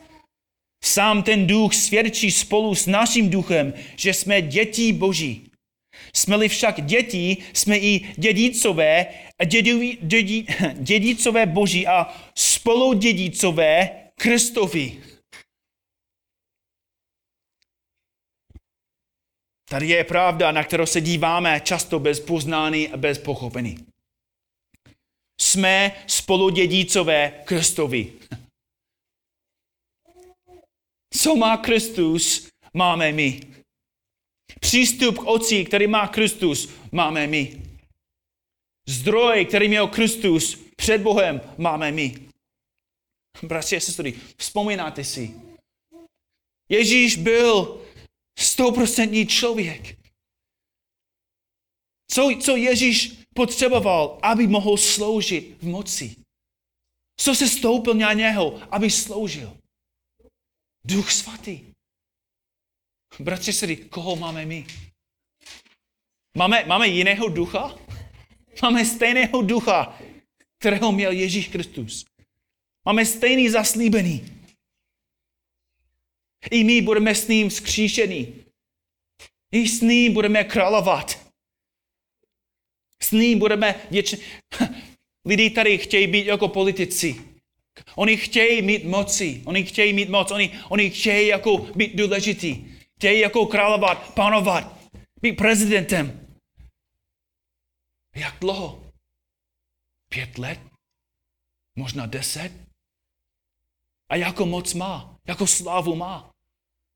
Sám 0.84 1.22
ten 1.22 1.46
duch 1.46 1.74
svědčí 1.74 2.30
spolu 2.30 2.74
s 2.74 2.86
naším 2.86 3.30
duchem, 3.30 3.74
že 3.96 4.14
jsme 4.14 4.42
dětí 4.42 4.92
Boží. 4.92 5.50
Jsme-li 6.14 6.48
však 6.48 6.86
dětí, 6.86 7.44
jsme 7.52 7.78
i 7.78 8.14
dědicové, 8.16 9.06
dědí, 9.46 9.98
dědí, 10.02 10.46
dědicové 10.74 11.46
Boží 11.46 11.86
a 11.86 12.14
spoludědicové 12.34 13.90
Kristovi. 14.14 15.02
Tady 19.68 19.88
je 19.88 20.04
pravda, 20.04 20.52
na 20.52 20.64
kterou 20.64 20.86
se 20.86 21.00
díváme 21.00 21.60
často 21.60 21.98
bez 21.98 22.20
poznání 22.20 22.88
a 22.88 22.96
bez 22.96 23.18
pochopení. 23.18 23.95
Jsme 25.40 26.04
spoludědícové 26.06 27.42
Kristovi. 27.44 28.12
Co 31.10 31.36
má 31.36 31.56
Kristus, 31.56 32.48
máme 32.74 33.12
my. 33.12 33.40
Přístup 34.60 35.18
k 35.18 35.24
Otci, 35.24 35.64
který 35.64 35.86
má 35.86 36.08
Kristus, 36.08 36.68
máme 36.92 37.26
my. 37.26 37.62
Zdroj, 38.88 39.44
který 39.44 39.68
měl 39.68 39.88
Kristus 39.88 40.58
před 40.76 41.00
Bohem, 41.00 41.40
máme 41.58 41.92
my. 41.92 42.14
Bratři 43.42 43.76
a 43.76 43.80
sestry, 43.80 44.14
vzpomínáte 44.36 45.04
si. 45.04 45.34
Ježíš 46.68 47.16
byl 47.16 47.82
stoprocentní 48.38 49.26
člověk. 49.26 50.05
Co, 52.10 52.30
co 52.40 52.56
Ježíš 52.56 53.12
potřeboval, 53.34 54.18
aby 54.22 54.46
mohl 54.46 54.76
sloužit 54.76 55.56
v 55.62 55.66
moci? 55.66 56.16
Co 57.16 57.34
se 57.34 57.48
stoupil 57.48 57.94
na 57.94 58.12
něho, 58.12 58.74
aby 58.74 58.90
sloužil? 58.90 59.56
Duch 60.84 61.12
svatý. 61.12 61.60
Bratři, 63.18 63.52
sestry, 63.52 63.76
koho 63.76 64.16
máme 64.16 64.46
my? 64.46 64.66
Máme, 66.36 66.64
máme 66.64 66.88
jiného 66.88 67.28
ducha? 67.28 67.78
Máme 68.62 68.84
stejného 68.84 69.42
ducha, 69.42 69.98
kterého 70.58 70.92
měl 70.92 71.12
Ježíš 71.12 71.48
Kristus. 71.48 72.04
Máme 72.84 73.06
stejný 73.06 73.48
zaslíbený. 73.48 74.42
I 76.50 76.64
my 76.64 76.82
budeme 76.82 77.14
s 77.14 77.28
ním 77.28 77.50
skříšení. 77.50 78.44
I 79.52 79.68
s 79.68 79.80
ním 79.80 80.14
budeme 80.14 80.44
královat. 80.44 81.25
S 83.02 83.12
ním 83.12 83.38
budeme 83.38 83.74
věčně... 83.90 84.18
Lidi 85.24 85.50
tady 85.50 85.78
chtějí 85.78 86.06
být 86.06 86.26
jako 86.26 86.48
politici. 86.48 87.16
Oni 87.94 88.16
chtějí 88.16 88.62
mít 88.62 88.84
moci. 88.84 89.42
Oni 89.44 89.64
chtějí 89.64 89.92
mít 89.92 90.08
moc. 90.08 90.30
Oni, 90.30 90.60
oni 90.68 90.90
chtějí 90.90 91.28
jako 91.28 91.58
být 91.58 91.96
důležitý. 91.96 92.76
Chtějí 92.96 93.20
jako 93.20 93.46
královat, 93.46 94.14
panovat, 94.14 94.78
být 95.20 95.32
prezidentem. 95.32 96.26
Jak 98.14 98.36
dlouho? 98.40 98.92
Pět 100.08 100.38
let? 100.38 100.60
Možná 101.76 102.06
deset? 102.06 102.52
A 104.08 104.16
jako 104.16 104.46
moc 104.46 104.74
má? 104.74 105.18
Jako 105.26 105.46
slávu 105.46 105.96
má? 105.96 106.30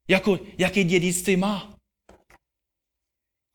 Jako, 0.08 0.38
jaké 0.58 0.84
dědictví 0.84 1.36
má? 1.36 1.79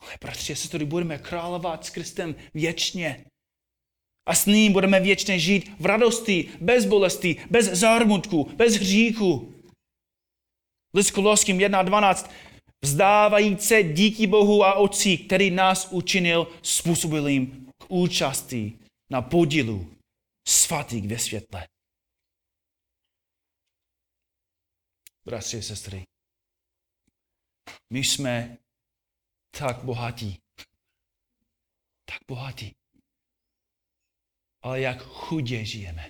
Ale 0.06 0.18
bratři, 0.22 0.56
se 0.56 0.70
tady 0.70 0.86
budeme 0.86 1.18
královat 1.18 1.86
s 1.86 1.90
Kristem 1.90 2.36
věčně. 2.54 3.26
A 4.28 4.36
s 4.36 4.46
ním 4.46 4.74
budeme 4.74 5.00
věčně 5.00 5.40
žít 5.40 5.72
v 5.80 5.86
radosti, 5.86 6.52
bez 6.62 6.86
bolesti, 6.86 7.46
bez 7.50 7.66
zármutku, 7.66 8.44
bez 8.56 8.74
hříchu. 8.74 9.54
List 10.94 11.12
Koloským 11.12 11.58
1.12. 11.58 12.30
Vzdávají 12.84 13.58
se 13.58 13.84
díky 13.84 14.28
Bohu 14.28 14.64
a 14.64 14.74
Otci, 14.74 15.18
který 15.18 15.52
nás 15.52 15.88
učinil 15.92 16.48
způsobilým 16.62 17.72
k 17.78 17.86
účasti 17.92 18.80
na 19.10 19.22
podílu 19.22 19.96
svatých 20.48 21.08
ve 21.08 21.20
světle. 21.20 21.68
Bratři 25.26 25.58
a 25.58 25.62
sestry, 25.62 26.04
my 27.94 28.04
jsme 28.04 28.58
tak 29.60 29.84
bohatí. 29.84 30.40
Tak 32.06 32.20
bohatí. 32.28 32.76
Ale 34.62 34.82
jak 34.82 35.02
chudě 35.02 35.66
žijeme. 35.66 36.10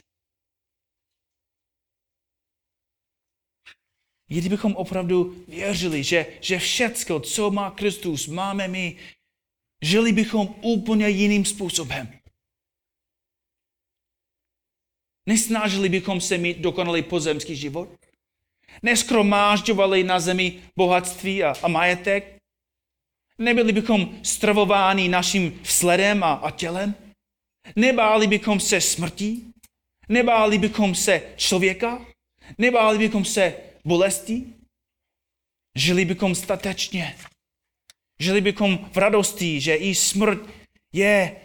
Kdybychom 4.27 4.75
opravdu 4.75 5.45
věřili, 5.47 6.03
že, 6.03 6.37
že 6.41 6.59
všecko, 6.59 7.19
co 7.19 7.51
má 7.51 7.71
Kristus, 7.71 8.27
máme 8.27 8.67
my, 8.67 8.97
žili 9.81 10.11
bychom 10.11 10.55
úplně 10.61 11.09
jiným 11.09 11.45
způsobem. 11.45 12.19
Nesnažili 15.25 15.89
bychom 15.89 16.21
se 16.21 16.37
mít 16.37 16.57
dokonalý 16.57 17.03
pozemský 17.03 17.55
život. 17.55 17.89
Neskromážďovali 18.83 20.03
na 20.03 20.19
zemi 20.19 20.63
bohatství 20.75 21.43
a, 21.43 21.53
a 21.63 21.67
majetek. 21.67 22.34
Nebyli 23.37 23.73
bychom 23.73 24.19
stravováni 24.23 25.09
naším 25.09 25.59
vzhledem 25.63 26.23
a, 26.23 26.33
a 26.33 26.51
tělem. 26.51 26.95
Nebáli 27.75 28.27
bychom 28.27 28.59
se 28.59 28.81
smrti. 28.81 29.41
Nebáli 30.09 30.57
bychom 30.57 30.95
se 30.95 31.21
člověka. 31.35 32.05
Nebáli 32.57 32.97
bychom 32.97 33.25
se 33.25 33.53
bolesti. 33.85 34.43
Žili 35.77 36.05
bychom 36.05 36.35
statečně. 36.35 37.15
Žili 38.19 38.41
bychom 38.41 38.89
v 38.91 38.97
radosti, 38.97 39.61
že 39.61 39.75
i 39.75 39.95
smrt 39.95 40.39
je 40.93 41.35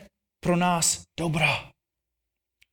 pro 0.40 0.56
nás 0.56 1.02
dobrá. 1.20 1.70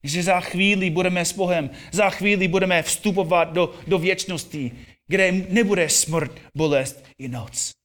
Že 0.03 0.23
za 0.23 0.39
chvíli 0.39 0.89
budeme 0.89 1.25
s 1.25 1.34
Bohem, 1.34 1.69
za 1.91 2.10
chvíli 2.10 2.47
budeme 2.47 2.84
vstupovat 2.84 3.43
do, 3.43 3.80
do 3.88 3.99
věčnosti, 3.99 4.71
kde 5.08 5.32
nebude 5.32 5.89
smrt, 5.89 6.32
bolest 6.56 7.06
i 7.19 7.27
noc. 7.27 7.76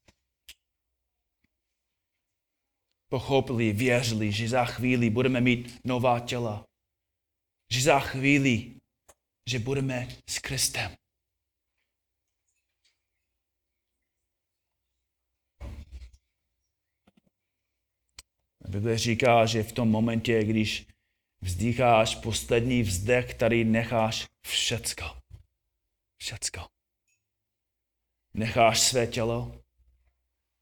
Pochopili, 3.12 3.72
věřili, 3.72 4.33
že 4.33 4.48
za 4.48 4.64
chvíli 4.64 5.11
budeme 5.11 5.40
mít 5.40 5.81
nová 5.85 6.20
těla. 6.20 6.64
Že 7.72 7.83
za 7.83 8.01
chvíli, 8.01 8.75
že 9.48 9.59
budeme 9.59 10.09
s 10.29 10.38
Kristem. 10.38 10.96
Bible 18.68 18.98
říká, 18.98 19.46
že 19.46 19.62
v 19.62 19.72
tom 19.72 19.88
momentě, 19.88 20.44
když 20.44 20.87
Vzdýcháš 21.42 22.14
poslední 22.16 22.83
vzdech, 22.83 23.35
který 23.35 23.64
necháš 23.64 24.29
všecko. 24.46 25.05
Všecko. 26.16 26.61
Necháš 28.35 28.81
své 28.81 29.07
tělo, 29.07 29.61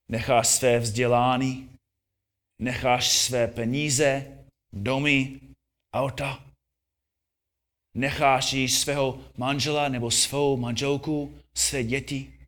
necháš 0.09 0.49
své 0.49 0.79
vzdělání, 0.79 1.80
necháš 2.61 3.19
své 3.19 3.49
peníze, 3.49 4.39
domy, 4.73 5.41
auta, 5.95 6.45
necháš 7.95 8.53
jí 8.53 8.69
svého 8.69 9.25
manžela 9.37 9.89
nebo 9.89 10.11
svou 10.11 10.57
manželku, 10.57 11.41
své 11.55 11.85
děti. 11.85 12.47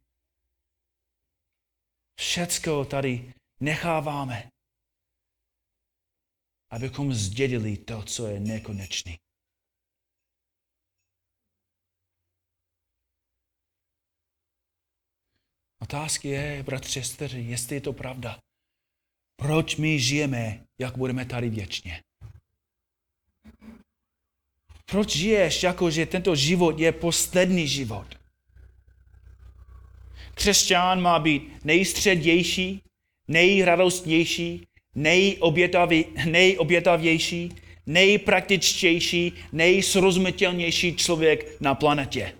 Všecko 2.17 2.85
tady 2.85 3.35
necháváme 3.61 4.53
abychom 6.73 7.15
zdědili 7.15 7.77
to, 7.77 8.03
co 8.03 8.27
je 8.27 8.41
nekonečný. 8.41 9.19
Otázka 15.83 16.29
je, 16.29 16.63
bratři, 16.63 17.05
sestry, 17.05 17.43
jestli 17.43 17.75
je 17.75 17.81
to 17.81 17.93
pravda. 17.93 18.41
Proč 19.43 19.77
my 19.77 19.99
žijeme, 19.99 20.65
jak 20.79 20.99
budeme 20.99 21.25
tady 21.25 21.51
věčně? 21.51 22.03
Proč 24.87 25.17
žiješ, 25.17 25.63
jako 25.63 25.91
že 25.91 26.07
tento 26.07 26.37
život 26.37 26.79
je 26.79 26.93
poslední 26.93 27.69
život? 27.69 28.07
Křesťan 30.35 31.03
má 31.03 31.19
být 31.19 31.65
nejstředější, 31.65 32.83
nejradostnější, 33.29 34.67
nejobětavější, 36.25 37.53
nejpraktičtější, 37.87 39.33
nejsrozumitelnější 39.53 40.97
člověk 40.97 41.61
na 41.61 41.75
planetě. 41.75 42.39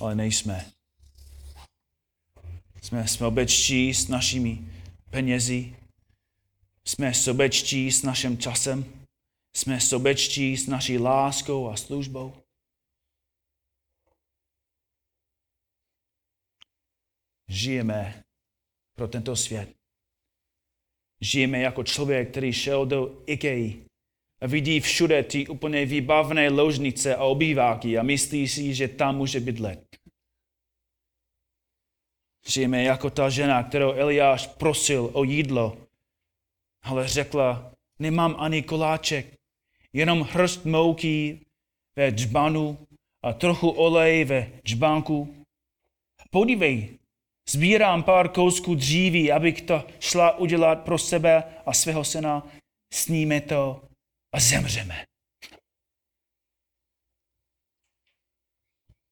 Ale 0.00 0.14
nejsme. 0.14 0.79
Jsme 2.82 3.08
sobečtí 3.08 3.94
s 3.94 4.08
našimi 4.08 4.58
penězi, 5.10 5.76
jsme 6.84 7.14
sobečtí 7.14 7.92
s 7.92 8.02
naším 8.02 8.38
časem, 8.38 8.84
jsme 9.56 9.80
sobečtí 9.80 10.56
s 10.56 10.66
naší 10.66 10.98
láskou 10.98 11.68
a 11.68 11.76
službou. 11.76 12.34
žijeme 17.50 18.22
pro 18.96 19.08
tento 19.08 19.36
svět. 19.36 19.74
Žijeme 21.20 21.60
jako 21.60 21.84
člověk, 21.84 22.30
který 22.30 22.52
šel 22.52 22.86
do 22.86 23.22
IKEA 23.26 23.72
a 24.40 24.46
vidí 24.46 24.80
všude 24.80 25.22
ty 25.22 25.48
úplně 25.48 25.86
výbavné 25.86 26.48
ložnice 26.48 27.16
a 27.16 27.24
obýváky 27.24 27.98
a 27.98 28.02
myslí 28.02 28.48
si, 28.48 28.74
že 28.74 28.88
tam 28.88 29.16
může 29.16 29.40
bydlet. 29.40 29.89
Žijeme 32.50 32.82
jako 32.82 33.10
ta 33.10 33.30
žena, 33.30 33.62
kterou 33.62 33.92
Eliáš 33.92 34.46
prosil 34.46 35.10
o 35.12 35.24
jídlo, 35.24 35.76
ale 36.82 37.08
řekla, 37.08 37.72
nemám 37.98 38.36
ani 38.38 38.62
koláček, 38.62 39.38
jenom 39.92 40.22
hrst 40.22 40.64
mouky 40.64 41.40
ve 41.96 42.10
džbanu 42.10 42.86
a 43.22 43.32
trochu 43.32 43.68
olej 43.68 44.24
ve 44.24 44.52
džbánku. 44.64 45.44
Podívej, 46.30 46.98
Sbírám 47.48 48.02
pár 48.02 48.28
kousků 48.28 48.74
dříví, 48.74 49.32
abych 49.32 49.62
to 49.62 49.86
šla 50.00 50.38
udělat 50.38 50.84
pro 50.84 50.98
sebe 50.98 51.62
a 51.66 51.72
svého 51.72 52.04
syna. 52.04 52.46
Sníme 52.92 53.40
to 53.40 53.88
a 54.32 54.40
zemřeme. 54.40 55.06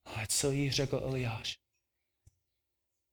Ale 0.04 0.26
co 0.26 0.50
jí 0.50 0.70
řekl 0.70 1.00
Eliáš? 1.04 1.67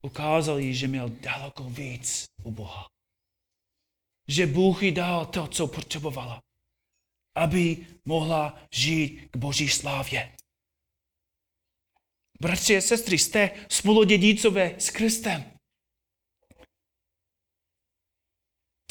Ukázal 0.06 0.60
jí, 0.60 0.76
že 0.76 0.88
měl 0.88 1.10
daleko 1.10 1.64
víc 1.64 2.26
u 2.43 2.51
Boha. 2.51 2.88
Že 4.28 4.47
Bůh 4.47 4.84
jí 4.84 4.91
dal 4.91 5.26
to, 5.26 5.47
co 5.47 5.68
potřebovala, 5.68 6.41
aby 7.36 7.88
mohla 8.06 8.60
žít 8.72 9.30
k 9.32 9.38
Boží 9.38 9.70
slávě. 9.70 10.36
Bratři 12.41 12.78
a 12.78 12.82
sestry, 12.82 13.18
jste 13.18 13.66
spoludědícové 13.70 14.76
s 14.80 14.89
Kristem. 14.89 15.51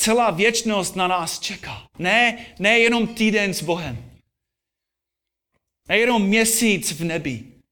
Celá 0.01 0.31
věčnost 0.31 0.97
na 0.97 1.09
nás 1.09 1.41
čeká. 1.41 1.89
Ne, 1.99 2.55
ne 2.59 2.79
jenom 2.79 3.15
týden 3.15 3.55
s 3.55 3.63
Bohem. 3.63 4.21
Ne 5.89 5.99
jenom 5.99 6.27
měsíc 6.27 6.93
v 6.93 7.05
nebi. 7.05 7.63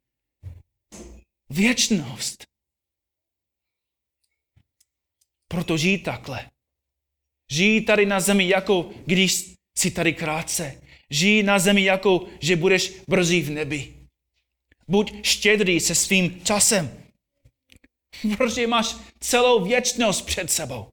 Věčnost. 1.51 2.52
Proto 5.53 5.77
žij 5.77 5.99
takhle. 5.99 6.51
Žij 7.53 7.81
tady 7.81 8.07
na 8.07 8.21
zemi, 8.21 8.49
jako 8.49 8.91
když 9.07 9.53
jsi 9.79 9.91
tady 9.91 10.13
krátce. 10.13 10.83
Žij 11.11 11.43
na 11.43 11.59
zemi, 11.59 11.85
jako 11.85 12.29
že 12.41 12.57
budeš 12.57 12.93
brzy 13.09 13.41
v 13.41 13.51
nebi. 13.51 13.95
Buď 14.89 15.25
štědrý 15.25 15.81
se 15.81 15.95
svým 15.95 16.45
časem. 16.45 17.05
Protože 18.37 18.67
máš 18.67 18.97
celou 19.21 19.65
věčnost 19.65 20.27
před 20.27 20.51
sebou. 20.51 20.89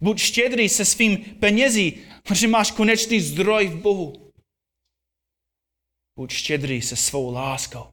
Buď 0.00 0.18
štědrý 0.18 0.68
se 0.68 0.84
svým 0.84 1.16
penězí, 1.16 2.06
protože 2.22 2.48
máš 2.48 2.70
konečný 2.70 3.20
zdroj 3.20 3.66
v 3.68 3.80
Bohu. 3.82 4.30
Buď 6.18 6.32
štědrý 6.32 6.82
se 6.82 6.96
svou 6.96 7.32
láskou, 7.32 7.88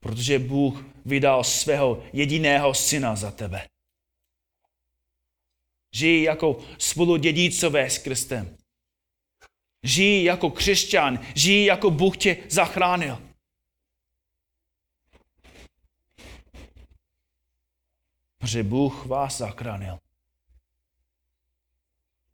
protože 0.00 0.38
Bůh 0.38 0.84
vydal 1.04 1.44
svého 1.44 2.04
jediného 2.12 2.74
syna 2.74 3.16
za 3.16 3.30
tebe. 3.30 3.68
Žij 5.96 6.22
jako 6.22 6.58
spoludědícové 6.78 7.90
s 7.90 7.98
Kristem. 7.98 8.56
Žij 9.82 10.24
jako 10.24 10.50
křesťan, 10.50 11.18
žij 11.34 11.64
jako 11.64 11.90
Bůh 11.90 12.16
tě 12.16 12.36
zachránil. 12.48 13.22
Protože 18.38 18.62
Bůh 18.62 19.06
vás 19.06 19.38
zachránil. 19.38 19.98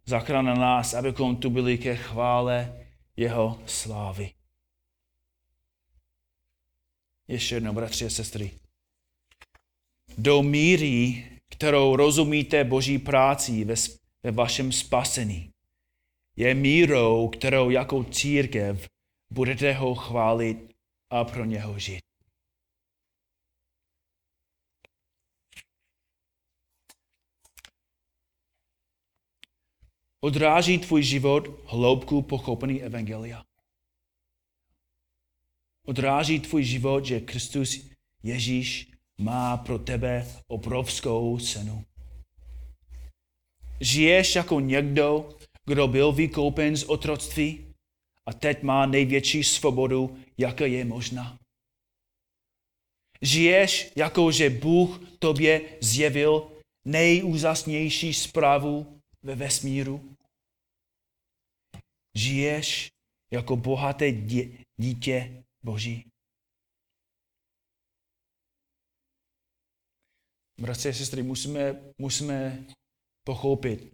Zachránil 0.06 0.56
nás, 0.56 0.94
abychom 0.94 1.36
tu 1.36 1.50
byli 1.50 1.78
ke 1.78 1.96
chvále 1.96 2.86
jeho 3.16 3.62
slávy. 3.66 4.34
Ještě 7.28 7.54
jednou, 7.54 7.72
bratři 7.72 8.06
a 8.06 8.10
sestry. 8.10 8.58
Do 10.18 10.42
míry, 10.42 11.31
kterou 11.52 11.96
rozumíte 11.96 12.64
Boží 12.64 12.98
práci 12.98 13.64
ve, 13.64 13.74
ve 14.22 14.30
vašem 14.30 14.72
spasení, 14.72 15.50
je 16.36 16.54
mírou, 16.54 17.28
kterou 17.28 17.70
jako 17.70 18.04
církev 18.04 18.88
budete 19.30 19.72
ho 19.72 19.94
chválit 19.94 20.74
a 21.10 21.24
pro 21.24 21.44
něho 21.44 21.78
žít. 21.78 22.00
Odráží 30.20 30.78
tvůj 30.78 31.02
život 31.02 31.48
hloubku 31.66 32.22
pochopení 32.22 32.82
Evangelia. 32.82 33.44
Odráží 35.86 36.40
tvůj 36.40 36.64
život, 36.64 37.04
že 37.04 37.20
Kristus 37.20 37.78
Ježíš 38.22 38.91
má 39.22 39.56
pro 39.56 39.78
tebe 39.78 40.26
obrovskou 40.48 41.38
cenu. 41.38 41.84
Žiješ 43.80 44.36
jako 44.36 44.60
někdo, 44.60 45.38
kdo 45.66 45.88
byl 45.88 46.12
vykoupen 46.12 46.76
z 46.76 46.84
otroctví 46.84 47.74
a 48.28 48.32
teď 48.32 48.62
má 48.62 48.86
největší 48.86 49.44
svobodu, 49.44 50.18
jaká 50.38 50.66
je 50.66 50.84
možná. 50.84 51.38
Žiješ 53.22 53.92
jako, 53.96 54.32
že 54.32 54.50
Bůh 54.50 55.16
tobě 55.18 55.60
zjevil 55.80 56.52
nejúzasnější 56.84 58.14
zprávu 58.14 59.00
ve 59.22 59.34
vesmíru. 59.34 60.16
Žiješ 62.16 62.90
jako 63.32 63.56
bohaté 63.56 64.12
dítě 64.76 65.44
Boží. 65.64 66.11
Bratři 70.62 70.88
a 70.88 70.92
sestry, 70.92 71.22
musíme, 71.22 71.82
musíme 71.98 72.66
pochopit, 73.24 73.92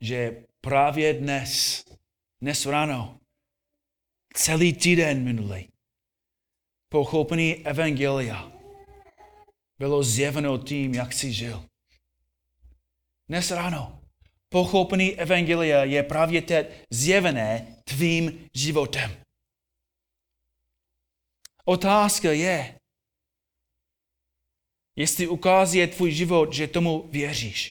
že 0.00 0.44
právě 0.60 1.14
dnes, 1.14 1.84
dnes 2.40 2.66
ráno, 2.66 3.20
celý 4.34 4.72
týden 4.72 5.24
minulý, 5.24 5.68
pochopení 6.88 7.66
Evangelia 7.66 8.52
bylo 9.78 10.02
zjeveno 10.02 10.58
tím, 10.58 10.94
jak 10.94 11.12
jsi 11.12 11.32
žil. 11.32 11.64
Dnes 13.28 13.50
ráno 13.50 14.02
pochopení 14.48 15.14
Evangelia 15.20 15.84
je 15.84 16.02
právě 16.02 16.42
teď 16.42 16.66
zjevené 16.90 17.76
tvým 17.84 18.48
životem. 18.54 19.16
Otázka 21.64 22.32
je, 22.32 22.78
jestli 24.96 25.28
ukazuje 25.28 25.86
tvůj 25.86 26.12
život, 26.12 26.52
že 26.52 26.66
tomu 26.66 27.08
věříš. 27.08 27.70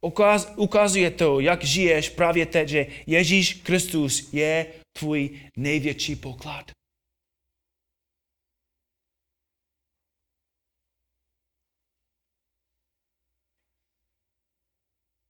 Ukaz, 0.00 0.52
ukazuje 0.56 1.10
to, 1.10 1.40
jak 1.40 1.64
žiješ 1.64 2.08
právě 2.08 2.46
teď, 2.46 2.68
že 2.68 2.86
Ježíš 3.06 3.54
Kristus 3.54 4.32
je 4.32 4.74
tvůj 4.92 5.50
největší 5.56 6.16
poklad. 6.16 6.70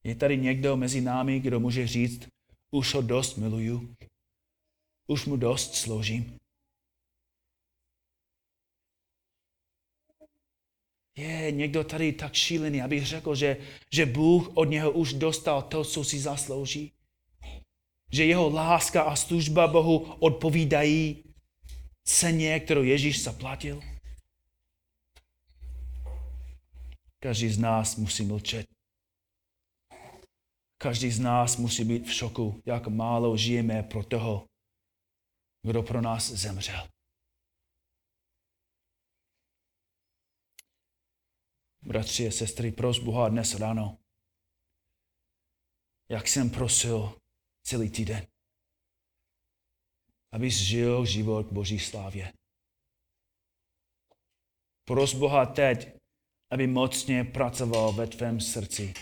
Je 0.05 0.15
tady 0.15 0.37
někdo 0.37 0.77
mezi 0.77 1.01
námi, 1.01 1.41
kdo 1.41 1.61
může 1.61 1.87
říct, 1.87 2.29
už 2.71 2.95
ho 2.95 3.03
dost 3.03 3.37
miluju, 3.37 3.95
už 5.07 5.27
mu 5.27 5.37
dost 5.37 5.75
sloužím. 5.75 6.42
Je 11.17 11.53
někdo 11.53 11.85
tady 11.85 12.13
tak 12.13 12.35
šílený, 12.35 12.83
abych 12.83 13.07
řekl, 13.07 13.35
že, 13.35 13.57
že 13.93 14.07
Bůh 14.07 14.51
od 14.55 14.65
něho 14.65 14.91
už 14.91 15.13
dostal 15.13 15.63
to, 15.63 15.85
co 15.85 16.05
si 16.05 16.21
zaslouží? 16.21 16.93
Že 18.13 18.25
jeho 18.25 18.51
láska 18.51 19.03
a 19.03 19.17
služba 19.17 19.67
Bohu 19.67 19.99
odpovídají 19.99 21.25
ceně, 22.05 22.61
kterou 22.61 22.83
Ježíš 22.83 23.23
zaplatil? 23.23 23.81
Každý 27.23 27.49
z 27.49 27.59
nás 27.59 27.97
musí 27.97 28.25
mlčet. 28.25 28.67
Každý 30.83 31.11
z 31.11 31.21
nás 31.21 31.57
musí 31.57 31.85
být 31.85 32.07
v 32.07 32.13
šoku, 32.13 32.63
jak 32.67 32.87
málo 32.89 33.37
žijeme 33.37 33.83
pro 33.83 34.05
toho, 34.05 34.47
kdo 35.67 35.83
pro 35.83 36.01
nás 36.01 36.31
zemřel. 36.31 36.89
Bratři 41.83 42.29
a 42.29 42.31
sestry, 42.31 42.73
pros 42.73 42.99
Boha 42.99 43.29
dnes 43.29 43.55
ráno, 43.55 43.99
jak 46.11 46.29
jsem 46.29 46.51
prosil 46.51 47.19
celý 47.67 47.91
týden, 47.91 48.27
abys 50.33 50.55
žil 50.55 51.07
život 51.07 51.47
Boží 51.47 51.79
slávě. 51.79 52.33
Pros 54.85 55.15
Boha 55.15 55.47
teď, 55.47 55.89
aby 56.51 56.67
mocně 56.67 57.25
pracoval 57.25 57.93
ve 57.93 58.07
tvém 58.07 58.41
srdci. 58.41 58.95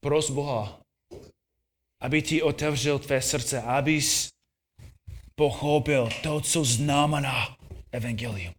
Pros 0.00 0.30
Boha, 0.30 0.80
aby 2.00 2.22
ti 2.22 2.42
otevřel 2.42 2.98
tvé 2.98 3.22
srdce, 3.22 3.62
abys 3.62 4.28
pochopil 5.34 6.08
to, 6.22 6.40
co 6.40 6.64
znamená 6.64 7.56
evangelium. 7.92 8.54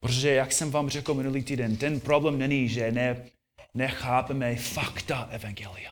Protože, 0.00 0.30
jak 0.30 0.52
jsem 0.52 0.70
vám 0.70 0.88
řekl 0.88 1.14
minulý 1.14 1.42
týden, 1.42 1.76
ten 1.76 2.00
problém 2.00 2.38
není, 2.38 2.68
že 2.68 2.92
ne, 2.92 3.30
nechápeme 3.74 4.56
fakta 4.56 5.28
Evangelia. 5.30 5.90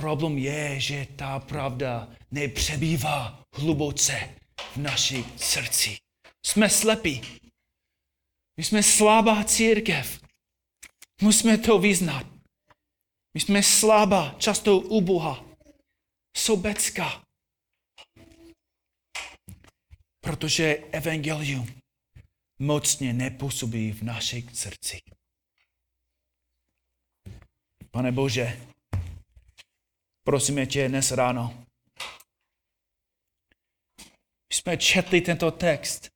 Problém 0.00 0.38
je, 0.38 0.80
že 0.80 1.06
ta 1.16 1.38
pravda 1.40 2.08
nepřebývá 2.30 3.42
hluboce 3.54 4.34
v 4.72 4.76
naší 4.76 5.24
srdci. 5.36 5.96
Jsme 6.46 6.70
slepí. 6.70 7.22
My 8.56 8.64
jsme 8.64 8.82
slabá 8.82 9.44
církev. 9.44 10.20
Musíme 11.22 11.58
to 11.58 11.78
vyznat. 11.78 12.26
My 13.34 13.40
jsme 13.40 13.62
slabá, 13.62 14.34
často 14.38 14.78
uboha, 14.78 15.44
sobecká. 16.36 17.22
Protože 20.20 20.76
evangelium 20.92 21.75
mocně 22.58 23.12
nepůsobí 23.12 23.92
v 23.92 24.02
našich 24.02 24.56
srdcích. 24.56 25.02
Pane 27.90 28.12
Bože, 28.12 28.68
prosíme 30.24 30.66
tě 30.66 30.88
dnes 30.88 31.10
ráno. 31.10 31.66
Jsme 34.52 34.76
četli 34.76 35.20
tento 35.20 35.50
text. 35.50 36.10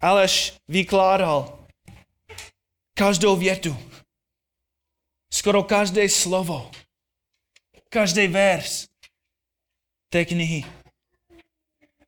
Aleš 0.00 0.56
vykládal 0.68 1.66
každou 2.94 3.36
větu, 3.36 3.76
skoro 5.32 5.62
každé 5.62 6.08
slovo, 6.08 6.70
každý 7.88 8.26
vers 8.26 8.86
té 10.08 10.24
knihy. 10.24 10.64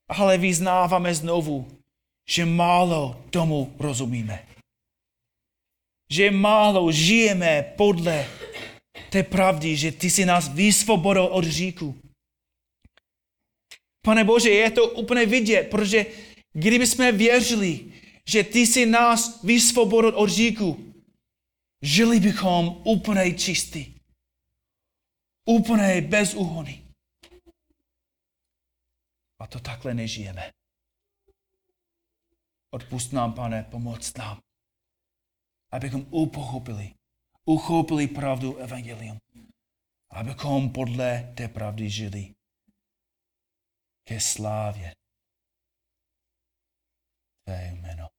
Ale 0.09 0.39
vyznáváme 0.39 1.15
znovu, 1.15 1.78
že 2.29 2.45
málo 2.45 3.25
tomu 3.31 3.77
rozumíme. 3.79 4.47
Že 6.13 6.31
málo 6.31 6.93
žijeme 6.93 7.63
podle 7.77 8.29
té 9.11 9.23
pravdy, 9.23 9.77
že 9.77 9.93
ty 9.93 10.11
si 10.11 10.25
nás 10.25 10.49
vysvobodil 10.49 11.25
od 11.25 11.45
říku. 11.45 12.01
Pane 14.05 14.25
Bože, 14.25 14.51
je 14.51 14.71
to 14.71 14.89
úplně 14.89 15.27
vidět, 15.27 15.71
protože 15.71 16.07
kdyby 16.53 16.87
jsme 16.87 17.13
věřili, 17.13 17.93
že 18.29 18.45
ty 18.45 18.59
jsi 18.59 18.87
nás 18.87 19.43
vysvobodil 19.43 20.13
od 20.17 20.29
říku, 20.29 20.95
žili 21.83 22.21
bychom 22.21 22.83
úplně 22.85 23.33
čistý. 23.35 23.95
Úplně 25.49 26.01
bez 26.01 26.35
úhony. 26.35 26.83
A 29.41 29.47
to 29.47 29.61
takhle 29.61 29.95
nežijeme. 29.95 30.58
Odpust 32.71 33.13
nám, 33.13 33.35
pane, 33.35 33.63
pomoc 33.63 34.15
nám, 34.15 34.41
abychom 35.73 36.07
upochopili, 36.11 36.95
uchopili 37.45 38.09
pravdu 38.09 38.57
Evangelium, 38.57 39.19
abychom 40.11 40.73
podle 40.73 41.33
té 41.37 41.49
pravdy 41.49 41.91
žili 41.91 42.35
ke 44.05 44.21
slávě 44.21 44.93
Tvé 47.45 47.73
jméno. 47.73 48.18